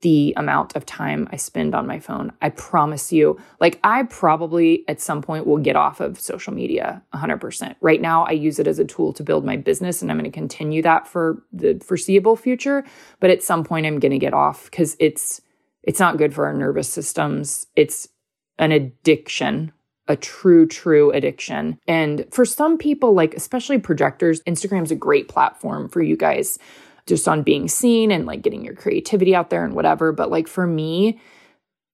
the 0.00 0.32
amount 0.36 0.76
of 0.76 0.86
time 0.86 1.28
I 1.32 1.36
spend 1.36 1.74
on 1.74 1.86
my 1.86 1.98
phone. 1.98 2.32
I 2.40 2.50
promise 2.50 3.12
you, 3.12 3.38
like, 3.60 3.80
I 3.82 4.04
probably 4.04 4.84
at 4.86 5.00
some 5.00 5.22
point 5.22 5.46
will 5.46 5.58
get 5.58 5.74
off 5.74 6.00
of 6.00 6.20
social 6.20 6.52
media 6.52 7.02
100%. 7.14 7.74
Right 7.80 8.00
now, 8.00 8.24
I 8.24 8.32
use 8.32 8.60
it 8.60 8.68
as 8.68 8.78
a 8.78 8.84
tool 8.84 9.12
to 9.14 9.24
build 9.24 9.44
my 9.44 9.56
business, 9.56 10.00
and 10.00 10.10
I'm 10.10 10.18
going 10.18 10.30
to 10.30 10.34
continue 10.34 10.82
that 10.82 11.08
for 11.08 11.42
the 11.52 11.80
foreseeable 11.84 12.36
future. 12.36 12.84
But 13.18 13.30
at 13.30 13.42
some 13.42 13.64
point, 13.64 13.86
I'm 13.86 13.98
going 13.98 14.12
to 14.12 14.18
get 14.18 14.34
off 14.34 14.70
because 14.70 14.96
it's 15.00 15.40
it's 15.82 16.00
not 16.00 16.18
good 16.18 16.34
for 16.34 16.46
our 16.46 16.54
nervous 16.54 16.88
systems. 16.88 17.66
It's 17.74 18.08
an 18.58 18.72
addiction, 18.72 19.72
a 20.06 20.16
true, 20.16 20.66
true 20.66 21.10
addiction. 21.12 21.78
And 21.88 22.26
for 22.30 22.44
some 22.44 22.78
people, 22.78 23.14
like 23.14 23.34
especially 23.34 23.78
projectors, 23.78 24.42
Instagram's 24.42 24.90
a 24.90 24.96
great 24.96 25.28
platform 25.28 25.88
for 25.88 26.02
you 26.02 26.16
guys 26.16 26.58
just 27.08 27.26
on 27.26 27.42
being 27.42 27.66
seen 27.66 28.12
and 28.12 28.26
like 28.26 28.42
getting 28.42 28.64
your 28.64 28.74
creativity 28.74 29.34
out 29.34 29.50
there 29.50 29.64
and 29.64 29.74
whatever. 29.74 30.12
But 30.12 30.30
like 30.30 30.46
for 30.46 30.66
me, 30.66 31.18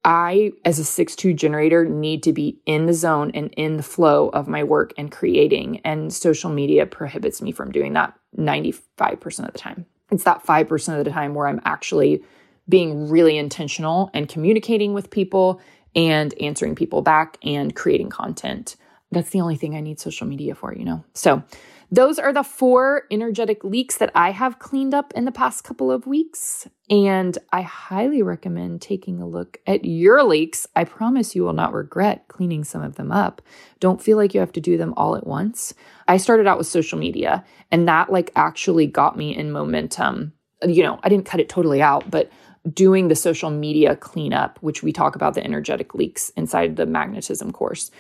I, 0.05 0.53
as 0.67 0.79
a 0.79 0.85
6 0.85 1.17
2 1.17 1.33
generator, 1.33 1.87
need 1.87 2.23
to 2.25 2.33
be 2.33 2.59
in 2.67 2.85
the 2.87 2.93
zone 2.93 3.31
and 3.33 3.53
in 3.55 3.79
the 3.79 3.83
flow 3.83 4.29
of 4.31 4.49
my 4.49 4.63
work 4.63 4.93
and 4.99 5.11
creating. 5.11 5.81
And 5.85 6.13
social 6.13 6.51
media 6.51 6.85
prohibits 6.85 7.41
me 7.41 7.53
from 7.53 7.73
doing 7.73 7.95
that 7.95 8.13
95% 8.37 9.47
of 9.47 9.53
the 9.53 9.59
time. 9.59 9.87
It's 10.11 10.25
that 10.25 10.45
5% 10.45 10.99
of 10.99 11.05
the 11.05 11.11
time 11.11 11.35
where 11.35 11.47
I'm 11.47 11.63
actually 11.65 12.23
being 12.69 13.09
really 13.09 13.39
intentional 13.39 14.11
and 14.13 14.29
communicating 14.29 14.93
with 14.93 15.11
people 15.11 15.61
and 15.97 16.35
answering 16.41 16.75
people 16.75 17.01
back 17.01 17.39
and 17.43 17.75
creating 17.75 18.11
content. 18.11 18.77
That's 19.11 19.31
the 19.31 19.41
only 19.41 19.57
thing 19.57 19.75
I 19.77 19.81
need 19.81 20.01
social 20.01 20.27
media 20.27 20.55
for, 20.55 20.75
you 20.75 20.85
know? 20.85 21.05
So, 21.15 21.43
those 21.91 22.19
are 22.19 22.33
the 22.33 22.43
four 22.43 23.05
energetic 23.11 23.63
leaks 23.63 23.99
that 23.99 24.11
I 24.17 24.31
have 24.31 24.59
cleaned 24.59 24.95
up 24.95 25.13
in 25.15 25.27
the 25.27 25.31
past 25.31 25.63
couple 25.63 25.93
of 25.93 26.07
weeks. 26.07 26.67
And 26.91 27.39
I 27.53 27.63
highly 27.63 28.21
recommend 28.23 28.83
taking 28.83 29.21
a 29.21 29.29
look 29.29 29.59
at 29.67 29.85
your 29.85 30.25
leaks. 30.25 30.67
I 30.75 30.85
promise 30.85 31.37
you 31.37 31.45
will 31.45 31.53
not 31.53 31.73
regret 31.73 32.27
cleaning 32.27 32.65
some 32.65 32.83
of 32.83 32.97
them 32.97 33.13
up. 33.13 33.41
Don't 33.79 34.03
feel 34.03 34.17
like 34.17 34.35
you 34.35 34.41
have 34.41 34.53
to 34.53 34.61
do 34.61 34.77
them 34.77 34.93
all 34.97 35.15
at 35.15 35.27
once. 35.27 35.73
I 36.09 36.17
started 36.17 36.47
out 36.47 36.59
with 36.59 36.67
social 36.67 36.99
media, 36.99 37.45
and 37.71 37.87
that 37.87 38.11
like 38.11 38.33
actually 38.35 38.87
got 38.87 39.17
me 39.17 39.37
in 39.37 39.53
momentum. 39.53 40.33
You 40.67 40.83
know, 40.83 40.99
I 41.03 41.09
didn't 41.09 41.27
cut 41.27 41.41
it 41.41 41.49
totally 41.49 41.81
out, 41.81 42.11
but 42.11 42.31
doing 42.73 43.09
the 43.09 43.15
social 43.15 43.51
media 43.51 43.95
cleanup, 43.95 44.59
which 44.63 44.83
we 44.83 44.93
talk 44.93 45.15
about 45.15 45.35
the 45.35 45.45
energetic 45.45 45.95
leaks 45.95 46.31
inside 46.31 46.77
the 46.77 46.87
magnetism 46.87 47.53
course 47.53 47.91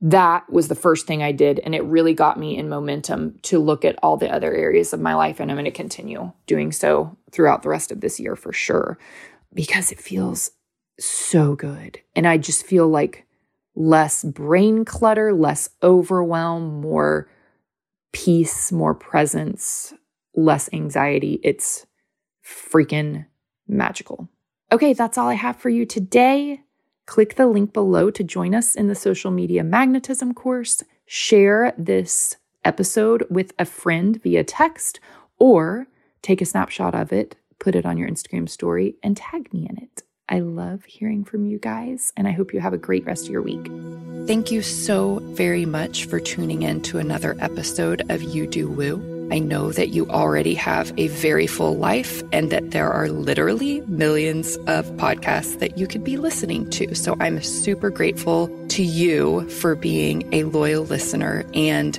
that 0.00 0.50
was 0.50 0.68
the 0.68 0.74
first 0.74 1.06
thing 1.06 1.22
I 1.22 1.32
did. 1.32 1.58
And 1.60 1.74
it 1.74 1.82
really 1.82 2.14
got 2.14 2.38
me 2.38 2.56
in 2.56 2.68
momentum 2.68 3.38
to 3.42 3.58
look 3.58 3.84
at 3.84 3.98
all 4.02 4.16
the 4.16 4.30
other 4.30 4.54
areas 4.54 4.92
of 4.92 5.00
my 5.00 5.14
life. 5.14 5.40
And 5.40 5.50
I'm 5.50 5.56
going 5.56 5.64
to 5.64 5.70
continue 5.70 6.32
doing 6.46 6.70
so 6.70 7.16
throughout 7.32 7.62
the 7.62 7.68
rest 7.68 7.90
of 7.90 8.00
this 8.00 8.20
year 8.20 8.36
for 8.36 8.52
sure, 8.52 8.98
because 9.52 9.90
it 9.90 10.00
feels 10.00 10.52
so 11.00 11.56
good. 11.56 12.00
And 12.14 12.26
I 12.26 12.38
just 12.38 12.64
feel 12.64 12.88
like 12.88 13.26
less 13.74 14.24
brain 14.24 14.84
clutter, 14.84 15.32
less 15.32 15.68
overwhelm, 15.82 16.80
more 16.80 17.28
peace, 18.12 18.72
more 18.72 18.94
presence, 18.94 19.92
less 20.34 20.68
anxiety. 20.72 21.40
It's 21.42 21.86
freaking 22.44 23.26
magical. 23.66 24.28
Okay, 24.70 24.92
that's 24.92 25.18
all 25.18 25.28
I 25.28 25.34
have 25.34 25.56
for 25.56 25.68
you 25.70 25.86
today. 25.86 26.62
Click 27.08 27.36
the 27.36 27.46
link 27.46 27.72
below 27.72 28.10
to 28.10 28.22
join 28.22 28.54
us 28.54 28.74
in 28.74 28.88
the 28.88 28.94
social 28.94 29.30
media 29.30 29.64
magnetism 29.64 30.34
course. 30.34 30.84
Share 31.06 31.72
this 31.78 32.36
episode 32.66 33.24
with 33.30 33.54
a 33.58 33.64
friend 33.64 34.22
via 34.22 34.44
text 34.44 35.00
or 35.38 35.86
take 36.20 36.42
a 36.42 36.44
snapshot 36.44 36.94
of 36.94 37.10
it, 37.10 37.34
put 37.58 37.74
it 37.74 37.86
on 37.86 37.96
your 37.96 38.10
Instagram 38.10 38.46
story, 38.46 38.96
and 39.02 39.16
tag 39.16 39.50
me 39.54 39.66
in 39.70 39.78
it. 39.78 40.02
I 40.28 40.40
love 40.40 40.84
hearing 40.84 41.24
from 41.24 41.46
you 41.46 41.58
guys, 41.58 42.12
and 42.14 42.28
I 42.28 42.32
hope 42.32 42.52
you 42.52 42.60
have 42.60 42.74
a 42.74 42.78
great 42.78 43.06
rest 43.06 43.24
of 43.24 43.32
your 43.32 43.40
week. 43.40 43.70
Thank 44.26 44.50
you 44.50 44.60
so 44.60 45.20
very 45.32 45.64
much 45.64 46.04
for 46.04 46.20
tuning 46.20 46.60
in 46.60 46.82
to 46.82 46.98
another 46.98 47.36
episode 47.40 48.02
of 48.10 48.20
You 48.20 48.46
Do 48.46 48.68
Woo. 48.68 49.17
I 49.30 49.38
know 49.38 49.72
that 49.72 49.88
you 49.88 50.08
already 50.08 50.54
have 50.54 50.92
a 50.96 51.08
very 51.08 51.46
full 51.46 51.76
life 51.76 52.22
and 52.32 52.50
that 52.50 52.70
there 52.70 52.90
are 52.90 53.08
literally 53.08 53.82
millions 53.82 54.56
of 54.66 54.86
podcasts 54.92 55.58
that 55.58 55.76
you 55.76 55.86
could 55.86 56.04
be 56.04 56.16
listening 56.16 56.70
to. 56.70 56.94
So 56.94 57.16
I'm 57.20 57.42
super 57.42 57.90
grateful 57.90 58.48
to 58.68 58.82
you 58.82 59.48
for 59.50 59.74
being 59.74 60.32
a 60.32 60.44
loyal 60.44 60.84
listener. 60.84 61.44
And 61.54 61.98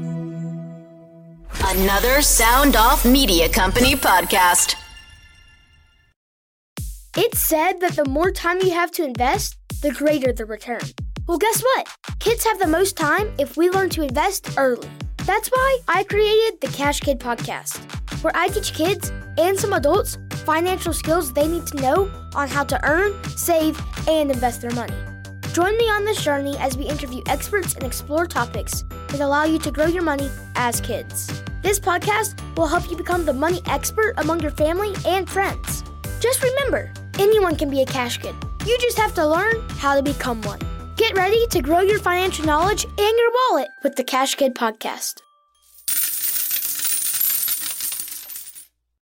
Another 1.63 2.21
Sound 2.21 2.75
Off 2.75 3.05
Media 3.05 3.47
Company 3.47 3.95
podcast. 3.95 4.75
It's 7.15 7.39
said 7.39 7.79
that 7.81 7.95
the 7.95 8.03
more 8.09 8.31
time 8.31 8.59
you 8.61 8.71
have 8.71 8.91
to 8.91 9.05
invest, 9.05 9.57
the 9.81 9.91
greater 9.91 10.33
the 10.33 10.45
return. 10.45 10.81
Well, 11.27 11.37
guess 11.37 11.61
what? 11.61 11.87
Kids 12.19 12.43
have 12.45 12.59
the 12.59 12.67
most 12.67 12.97
time 12.97 13.31
if 13.37 13.57
we 13.57 13.69
learn 13.69 13.89
to 13.91 14.01
invest 14.01 14.49
early. 14.57 14.89
That's 15.25 15.49
why 15.49 15.79
I 15.87 16.03
created 16.03 16.59
the 16.61 16.67
Cash 16.75 16.99
Kid 17.01 17.19
podcast, 17.19 17.77
where 18.23 18.35
I 18.35 18.47
teach 18.47 18.73
kids 18.73 19.11
and 19.37 19.57
some 19.57 19.73
adults 19.73 20.17
financial 20.43 20.93
skills 20.93 21.31
they 21.31 21.47
need 21.47 21.67
to 21.67 21.77
know 21.77 22.11
on 22.33 22.49
how 22.49 22.63
to 22.65 22.89
earn, 22.89 23.13
save, 23.37 23.79
and 24.09 24.31
invest 24.31 24.61
their 24.61 24.71
money. 24.71 24.97
Join 25.53 25.77
me 25.77 25.85
on 25.85 26.05
this 26.05 26.23
journey 26.23 26.57
as 26.57 26.75
we 26.75 26.85
interview 26.85 27.21
experts 27.27 27.75
and 27.75 27.83
explore 27.83 28.25
topics 28.25 28.83
that 29.09 29.21
allow 29.21 29.43
you 29.43 29.59
to 29.59 29.71
grow 29.71 29.85
your 29.85 30.03
money 30.03 30.29
as 30.55 30.81
kids. 30.81 31.31
This 31.61 31.79
podcast 31.79 32.39
will 32.57 32.67
help 32.67 32.89
you 32.89 32.97
become 32.97 33.25
the 33.25 33.33
money 33.33 33.61
expert 33.65 34.13
among 34.17 34.41
your 34.41 34.51
family 34.51 34.93
and 35.05 35.29
friends. 35.29 35.83
Just 36.19 36.43
remember, 36.43 36.91
anyone 37.19 37.55
can 37.55 37.69
be 37.69 37.81
a 37.81 37.85
cash 37.85 38.17
kid. 38.17 38.35
You 38.65 38.77
just 38.79 38.97
have 38.97 39.13
to 39.15 39.27
learn 39.27 39.61
how 39.69 39.95
to 39.95 40.03
become 40.03 40.41
one. 40.41 40.59
Get 40.97 41.15
ready 41.15 41.47
to 41.47 41.61
grow 41.61 41.81
your 41.81 41.99
financial 41.99 42.45
knowledge 42.45 42.83
and 42.85 42.97
your 42.97 43.31
wallet 43.31 43.69
with 43.83 43.95
the 43.95 44.03
Cash 44.03 44.35
Kid 44.35 44.53
Podcast. 44.53 45.21